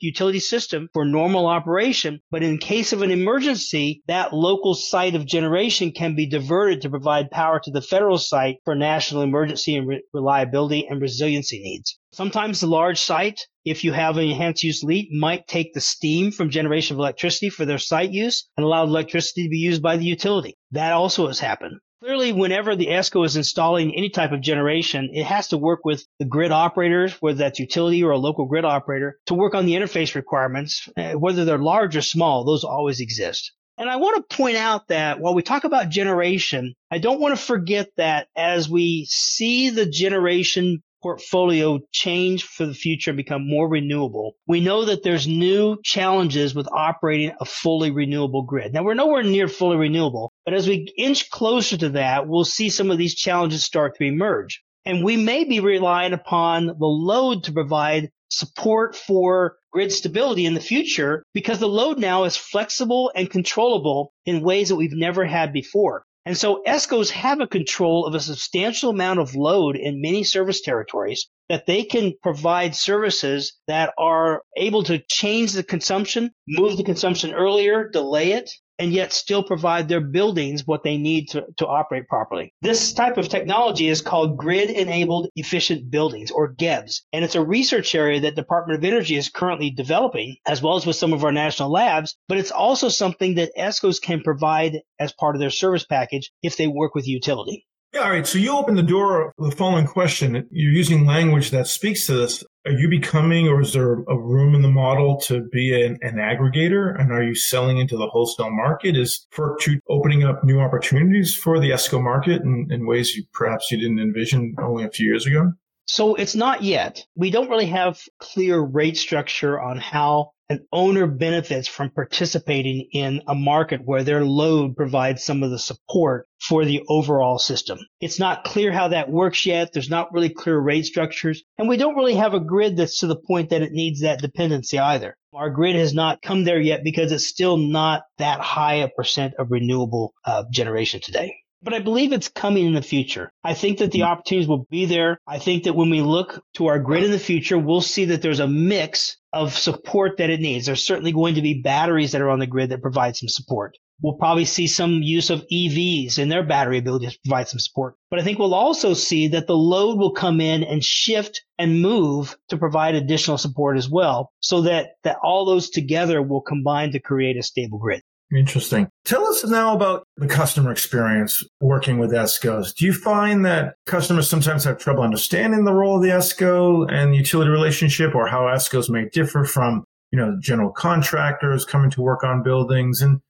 utility 0.00 0.40
system 0.40 0.88
for 0.92 1.04
normal 1.04 1.46
operation. 1.46 2.20
But 2.30 2.42
in 2.42 2.58
case 2.58 2.92
of 2.92 3.02
an 3.02 3.10
emergency, 3.10 4.02
that 4.06 4.34
local 4.34 4.74
site 4.74 5.14
of 5.14 5.26
generation 5.26 5.92
can 5.92 6.14
be 6.14 6.26
diverted 6.26 6.82
to 6.82 6.90
provide 6.90 7.30
power 7.30 7.60
to 7.60 7.70
the 7.70 7.82
federal 7.82 8.18
site 8.18 8.58
for 8.64 8.74
national 8.74 9.22
emergency 9.22 9.74
and 9.76 9.88
re- 9.88 10.02
reliability 10.12 10.86
and 10.86 11.00
resiliency 11.00 11.60
needs. 11.62 11.98
Sometimes 12.12 12.60
the 12.60 12.66
large 12.66 13.00
site, 13.00 13.40
if 13.64 13.84
you 13.84 13.92
have 13.92 14.16
an 14.16 14.24
enhanced 14.24 14.64
use 14.64 14.82
lease, 14.82 15.08
might 15.12 15.46
take 15.46 15.72
the 15.72 15.80
steam 15.80 16.32
from 16.32 16.50
generation 16.50 16.96
of 16.96 16.98
electricity 16.98 17.50
for 17.50 17.64
their 17.64 17.78
site 17.78 18.10
use 18.10 18.48
and 18.56 18.64
allow 18.64 18.84
electricity 18.84 19.44
to 19.44 19.48
be 19.48 19.58
used 19.58 19.80
by 19.80 19.96
the 19.96 20.04
utility. 20.04 20.56
That 20.72 20.92
also 20.92 21.28
has 21.28 21.38
happened. 21.38 21.78
Clearly, 22.02 22.32
whenever 22.32 22.76
the 22.76 22.86
ESCO 22.86 23.26
is 23.26 23.36
installing 23.36 23.94
any 23.94 24.08
type 24.08 24.32
of 24.32 24.40
generation, 24.40 25.10
it 25.12 25.24
has 25.24 25.48
to 25.48 25.58
work 25.58 25.84
with 25.84 26.06
the 26.18 26.24
grid 26.24 26.50
operators, 26.50 27.12
whether 27.20 27.36
that's 27.36 27.58
utility 27.58 28.02
or 28.02 28.12
a 28.12 28.18
local 28.18 28.46
grid 28.46 28.64
operator, 28.64 29.18
to 29.26 29.34
work 29.34 29.54
on 29.54 29.66
the 29.66 29.74
interface 29.74 30.14
requirements, 30.14 30.88
uh, 30.96 31.12
whether 31.12 31.44
they're 31.44 31.58
large 31.58 31.96
or 31.96 32.00
small, 32.00 32.44
those 32.44 32.64
always 32.64 33.00
exist. 33.00 33.52
And 33.76 33.90
I 33.90 33.96
want 33.96 34.16
to 34.16 34.36
point 34.36 34.56
out 34.56 34.88
that 34.88 35.20
while 35.20 35.34
we 35.34 35.42
talk 35.42 35.64
about 35.64 35.90
generation, 35.90 36.74
I 36.90 36.98
don't 36.98 37.20
want 37.20 37.36
to 37.36 37.44
forget 37.44 37.90
that 37.98 38.28
as 38.34 38.66
we 38.66 39.06
see 39.10 39.68
the 39.68 39.84
generation 39.84 40.82
portfolio 41.02 41.80
change 41.92 42.44
for 42.44 42.66
the 42.66 42.74
future 42.74 43.10
and 43.10 43.16
become 43.16 43.48
more 43.48 43.68
renewable, 43.68 44.36
we 44.46 44.60
know 44.60 44.84
that 44.84 45.02
there's 45.02 45.26
new 45.26 45.78
challenges 45.82 46.54
with 46.54 46.68
operating 46.72 47.32
a 47.40 47.44
fully 47.44 47.90
renewable 47.90 48.42
grid. 48.42 48.72
Now 48.72 48.82
we're 48.82 48.94
nowhere 48.94 49.22
near 49.22 49.48
fully 49.48 49.76
renewable, 49.76 50.32
but 50.44 50.54
as 50.54 50.68
we 50.68 50.92
inch 50.96 51.30
closer 51.30 51.76
to 51.78 51.90
that, 51.90 52.28
we'll 52.28 52.44
see 52.44 52.70
some 52.70 52.90
of 52.90 52.98
these 52.98 53.14
challenges 53.14 53.64
start 53.64 53.96
to 53.96 54.04
emerge. 54.04 54.62
And 54.84 55.04
we 55.04 55.16
may 55.16 55.44
be 55.44 55.60
relying 55.60 56.12
upon 56.12 56.66
the 56.66 56.76
load 56.80 57.44
to 57.44 57.52
provide 57.52 58.10
support 58.30 58.96
for 58.96 59.56
grid 59.72 59.92
stability 59.92 60.46
in 60.46 60.54
the 60.54 60.60
future 60.60 61.24
because 61.34 61.58
the 61.58 61.68
load 61.68 61.98
now 61.98 62.24
is 62.24 62.36
flexible 62.36 63.12
and 63.14 63.30
controllable 63.30 64.12
in 64.24 64.40
ways 64.40 64.68
that 64.68 64.76
we've 64.76 64.92
never 64.92 65.24
had 65.24 65.52
before. 65.52 66.04
And 66.26 66.36
so 66.36 66.62
ESCOs 66.66 67.10
have 67.10 67.40
a 67.40 67.46
control 67.46 68.04
of 68.06 68.14
a 68.14 68.20
substantial 68.20 68.90
amount 68.90 69.20
of 69.20 69.34
load 69.34 69.76
in 69.76 70.02
many 70.02 70.22
service 70.22 70.60
territories 70.60 71.28
that 71.48 71.66
they 71.66 71.82
can 71.82 72.14
provide 72.22 72.76
services 72.76 73.54
that 73.66 73.94
are 73.98 74.42
able 74.56 74.82
to 74.84 75.02
change 75.08 75.52
the 75.52 75.62
consumption, 75.62 76.30
move 76.46 76.76
the 76.76 76.84
consumption 76.84 77.32
earlier, 77.32 77.88
delay 77.88 78.32
it, 78.32 78.50
and 78.80 78.94
yet 78.94 79.12
still 79.12 79.42
provide 79.42 79.88
their 79.88 80.00
buildings 80.00 80.66
what 80.66 80.82
they 80.82 80.96
need 80.96 81.28
to, 81.28 81.44
to 81.58 81.66
operate 81.66 82.08
properly. 82.08 82.54
This 82.62 82.94
type 82.94 83.18
of 83.18 83.28
technology 83.28 83.88
is 83.88 84.00
called 84.00 84.38
grid 84.38 84.70
enabled 84.70 85.28
efficient 85.36 85.90
buildings 85.90 86.30
or 86.30 86.54
GEBs. 86.54 87.02
And 87.12 87.22
it's 87.22 87.34
a 87.34 87.44
research 87.44 87.94
area 87.94 88.20
that 88.20 88.36
Department 88.36 88.78
of 88.78 88.84
Energy 88.84 89.16
is 89.16 89.28
currently 89.28 89.70
developing 89.70 90.36
as 90.46 90.62
well 90.62 90.76
as 90.76 90.86
with 90.86 90.96
some 90.96 91.12
of 91.12 91.24
our 91.24 91.32
national 91.32 91.70
labs. 91.70 92.16
But 92.26 92.38
it's 92.38 92.50
also 92.50 92.88
something 92.88 93.34
that 93.34 93.52
ESCOs 93.56 94.00
can 94.00 94.22
provide 94.22 94.80
as 94.98 95.12
part 95.12 95.36
of 95.36 95.40
their 95.40 95.50
service 95.50 95.84
package 95.84 96.32
if 96.42 96.56
they 96.56 96.66
work 96.66 96.94
with 96.94 97.06
utility. 97.06 97.66
Yeah, 97.92 98.02
all 98.02 98.10
right. 98.10 98.26
So 98.26 98.38
you 98.38 98.56
open 98.56 98.76
the 98.76 98.84
door 98.84 99.32
with 99.36 99.50
the 99.50 99.56
following 99.56 99.86
question. 99.86 100.46
You're 100.52 100.72
using 100.72 101.06
language 101.06 101.50
that 101.50 101.66
speaks 101.66 102.06
to 102.06 102.14
this. 102.14 102.44
Are 102.64 102.72
you 102.72 102.88
becoming, 102.88 103.48
or 103.48 103.60
is 103.62 103.72
there 103.72 103.94
a 103.94 104.16
room 104.16 104.54
in 104.54 104.62
the 104.62 104.70
model 104.70 105.18
to 105.22 105.42
be 105.50 105.82
an, 105.82 105.98
an 106.02 106.16
aggregator? 106.16 106.98
And 107.00 107.10
are 107.10 107.22
you 107.22 107.34
selling 107.34 107.78
into 107.78 107.96
the 107.96 108.06
wholesale 108.06 108.50
market? 108.50 108.96
Is 108.96 109.26
FERC 109.34 109.80
opening 109.88 110.22
up 110.22 110.44
new 110.44 110.60
opportunities 110.60 111.34
for 111.34 111.58
the 111.58 111.70
ESCO 111.70 112.00
market 112.00 112.42
in, 112.42 112.68
in 112.70 112.86
ways 112.86 113.16
you 113.16 113.24
perhaps 113.32 113.72
you 113.72 113.78
didn't 113.78 113.98
envision 113.98 114.54
only 114.60 114.84
a 114.84 114.90
few 114.90 115.06
years 115.06 115.26
ago? 115.26 115.52
So 115.86 116.14
it's 116.14 116.36
not 116.36 116.62
yet. 116.62 117.04
We 117.16 117.32
don't 117.32 117.50
really 117.50 117.66
have 117.66 118.00
clear 118.20 118.60
rate 118.60 118.98
structure 118.98 119.60
on 119.60 119.78
how 119.78 120.30
an 120.50 120.66
owner 120.72 121.06
benefits 121.06 121.68
from 121.68 121.90
participating 121.90 122.88
in 122.92 123.22
a 123.28 123.34
market 123.36 123.82
where 123.84 124.02
their 124.02 124.24
load 124.24 124.76
provides 124.76 125.24
some 125.24 125.44
of 125.44 125.50
the 125.52 125.58
support 125.58 126.26
for 126.40 126.64
the 126.64 126.82
overall 126.88 127.38
system. 127.38 127.78
It's 128.00 128.18
not 128.18 128.42
clear 128.42 128.72
how 128.72 128.88
that 128.88 129.08
works 129.08 129.46
yet. 129.46 129.72
There's 129.72 129.88
not 129.88 130.12
really 130.12 130.28
clear 130.28 130.58
rate 130.58 130.86
structures. 130.86 131.44
And 131.56 131.68
we 131.68 131.76
don't 131.76 131.94
really 131.94 132.16
have 132.16 132.34
a 132.34 132.40
grid 132.40 132.76
that's 132.76 132.98
to 132.98 133.06
the 133.06 133.14
point 133.16 133.50
that 133.50 133.62
it 133.62 133.70
needs 133.70 134.00
that 134.00 134.20
dependency 134.20 134.76
either. 134.76 135.16
Our 135.32 135.50
grid 135.50 135.76
has 135.76 135.94
not 135.94 136.20
come 136.20 136.42
there 136.42 136.60
yet 136.60 136.82
because 136.82 137.12
it's 137.12 137.28
still 137.28 137.56
not 137.56 138.02
that 138.18 138.40
high 138.40 138.76
a 138.76 138.88
percent 138.88 139.34
of 139.38 139.52
renewable 139.52 140.14
uh, 140.24 140.42
generation 140.50 141.00
today 141.00 141.36
but 141.62 141.74
I 141.74 141.80
believe 141.80 142.12
it's 142.12 142.28
coming 142.28 142.66
in 142.66 142.74
the 142.74 142.82
future. 142.82 143.30
I 143.44 143.54
think 143.54 143.78
that 143.78 143.92
the 143.92 144.00
mm-hmm. 144.00 144.12
opportunities 144.12 144.48
will 144.48 144.66
be 144.70 144.86
there. 144.86 145.18
I 145.26 145.38
think 145.38 145.64
that 145.64 145.74
when 145.74 145.90
we 145.90 146.00
look 146.00 146.42
to 146.54 146.66
our 146.66 146.78
grid 146.78 147.04
in 147.04 147.10
the 147.10 147.18
future, 147.18 147.58
we'll 147.58 147.80
see 147.80 148.06
that 148.06 148.22
there's 148.22 148.40
a 148.40 148.48
mix 148.48 149.16
of 149.32 149.56
support 149.56 150.16
that 150.18 150.30
it 150.30 150.40
needs. 150.40 150.66
There's 150.66 150.84
certainly 150.84 151.12
going 151.12 151.34
to 151.34 151.42
be 151.42 151.62
batteries 151.62 152.12
that 152.12 152.20
are 152.20 152.30
on 152.30 152.38
the 152.38 152.46
grid 152.46 152.70
that 152.70 152.82
provide 152.82 153.16
some 153.16 153.28
support. 153.28 153.76
We'll 154.02 154.14
probably 154.14 154.46
see 154.46 154.66
some 154.66 155.02
use 155.02 155.28
of 155.28 155.44
EVs 155.52 156.16
and 156.16 156.32
their 156.32 156.42
battery 156.42 156.78
ability 156.78 157.08
to 157.08 157.18
provide 157.26 157.48
some 157.48 157.58
support. 157.58 157.96
But 158.10 158.18
I 158.18 158.22
think 158.22 158.38
we'll 158.38 158.54
also 158.54 158.94
see 158.94 159.28
that 159.28 159.46
the 159.46 159.56
load 159.56 159.98
will 159.98 160.12
come 160.12 160.40
in 160.40 160.64
and 160.64 160.82
shift 160.82 161.44
and 161.58 161.82
move 161.82 162.34
to 162.48 162.56
provide 162.56 162.94
additional 162.94 163.36
support 163.36 163.76
as 163.76 163.90
well 163.90 164.32
so 164.40 164.62
that, 164.62 164.92
that 165.04 165.18
all 165.22 165.44
those 165.44 165.68
together 165.68 166.22
will 166.22 166.40
combine 166.40 166.92
to 166.92 166.98
create 166.98 167.36
a 167.36 167.42
stable 167.42 167.78
grid. 167.78 168.00
Interesting. 168.34 168.88
Tell 169.04 169.26
us 169.26 169.44
now 169.44 169.74
about 169.74 170.04
the 170.16 170.28
customer 170.28 170.70
experience 170.70 171.42
working 171.60 171.98
with 171.98 172.12
ESCOs. 172.12 172.74
Do 172.74 172.86
you 172.86 172.92
find 172.92 173.44
that 173.44 173.74
customers 173.86 174.30
sometimes 174.30 174.62
have 174.64 174.78
trouble 174.78 175.02
understanding 175.02 175.64
the 175.64 175.72
role 175.72 175.96
of 175.96 176.02
the 176.02 176.10
ESCO 176.10 176.90
and 176.92 177.12
the 177.12 177.16
utility 177.16 177.50
relationship 177.50 178.14
or 178.14 178.28
how 178.28 178.42
ESCOs 178.42 178.88
may 178.88 179.08
differ 179.08 179.44
from, 179.44 179.84
you 180.12 180.18
know, 180.18 180.36
general 180.40 180.70
contractors 180.70 181.64
coming 181.64 181.90
to 181.90 182.02
work 182.02 182.22
on 182.22 182.44
buildings? 182.44 183.00
And 183.02 183.20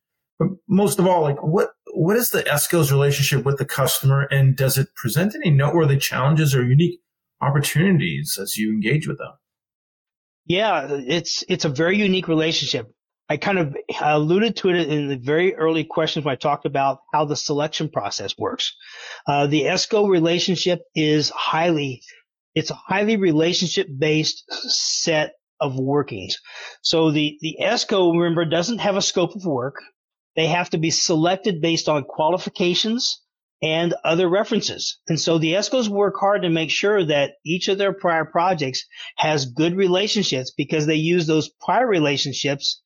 most 0.68 0.98
of 0.98 1.06
all, 1.06 1.22
like 1.22 1.42
what, 1.42 1.70
what 1.94 2.16
is 2.16 2.30
the 2.30 2.42
ESCO's 2.42 2.92
relationship 2.92 3.46
with 3.46 3.56
the 3.56 3.64
customer 3.64 4.28
and 4.30 4.54
does 4.54 4.76
it 4.76 4.94
present 4.96 5.34
any 5.34 5.50
noteworthy 5.50 5.96
challenges 5.96 6.54
or 6.54 6.62
unique 6.62 7.00
opportunities 7.40 8.38
as 8.40 8.58
you 8.58 8.70
engage 8.70 9.08
with 9.08 9.16
them? 9.16 9.32
Yeah, 10.44 10.88
it's 10.90 11.44
it's 11.48 11.64
a 11.64 11.68
very 11.68 11.96
unique 11.96 12.26
relationship. 12.26 12.90
I 13.30 13.36
kind 13.36 13.60
of 13.60 13.76
alluded 14.02 14.56
to 14.56 14.70
it 14.70 14.88
in 14.88 15.06
the 15.06 15.16
very 15.16 15.54
early 15.54 15.84
questions 15.84 16.24
when 16.24 16.32
I 16.32 16.36
talked 16.36 16.66
about 16.66 16.98
how 17.12 17.26
the 17.26 17.36
selection 17.36 17.88
process 17.88 18.36
works. 18.36 18.74
Uh, 19.24 19.46
the 19.46 19.62
ESCO 19.66 20.08
relationship 20.08 20.80
is 20.96 21.30
highly, 21.30 22.02
it's 22.56 22.72
a 22.72 22.74
highly 22.74 23.16
relationship 23.16 23.86
based 23.96 24.50
set 24.50 25.34
of 25.60 25.78
workings. 25.78 26.38
So 26.82 27.12
the, 27.12 27.38
the 27.40 27.58
ESCO, 27.62 28.12
remember, 28.12 28.44
doesn't 28.46 28.80
have 28.80 28.96
a 28.96 29.02
scope 29.02 29.36
of 29.36 29.46
work. 29.46 29.76
They 30.34 30.48
have 30.48 30.70
to 30.70 30.78
be 30.78 30.90
selected 30.90 31.60
based 31.60 31.88
on 31.88 32.02
qualifications 32.02 33.22
and 33.62 33.94
other 34.04 34.28
references. 34.28 34.98
And 35.06 35.20
so 35.20 35.38
the 35.38 35.52
ESCOs 35.52 35.86
work 35.88 36.14
hard 36.18 36.42
to 36.42 36.50
make 36.50 36.70
sure 36.70 37.04
that 37.04 37.34
each 37.46 37.68
of 37.68 37.78
their 37.78 37.92
prior 37.92 38.24
projects 38.24 38.84
has 39.16 39.52
good 39.52 39.76
relationships 39.76 40.50
because 40.50 40.86
they 40.86 40.96
use 40.96 41.28
those 41.28 41.48
prior 41.60 41.86
relationships 41.86 42.82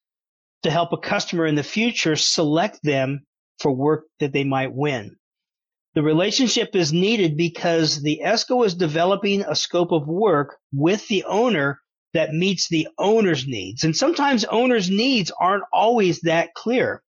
to 0.65 0.71
help 0.71 0.93
a 0.93 0.99
customer 0.99 1.47
in 1.47 1.55
the 1.55 1.63
future 1.63 2.17
select 2.17 2.81
them 2.83 3.25
for 3.61 3.71
work 3.71 4.07
that 4.19 4.33
they 4.33 4.45
might 4.45 4.75
win. 4.75 5.17
The 5.95 6.03
relationship 6.03 6.75
is 6.75 6.93
needed 6.93 7.37
because 7.37 8.03
the 8.03 8.21
ESCO 8.25 8.67
is 8.67 8.75
developing 8.75 9.43
a 9.43 9.55
scope 9.55 9.93
of 9.93 10.09
work 10.09 10.57
with 10.73 11.07
the 11.07 11.25
owner 11.25 11.79
that 12.15 12.33
meets 12.33 12.69
the 12.69 12.89
owner's 12.99 13.47
needs. 13.47 13.85
And 13.85 13.97
sometimes 13.97 14.45
owners' 14.45 14.91
needs 14.91 15.31
aren't 15.39 15.65
always 15.73 16.21
that 16.23 16.55
clear. 16.55 17.03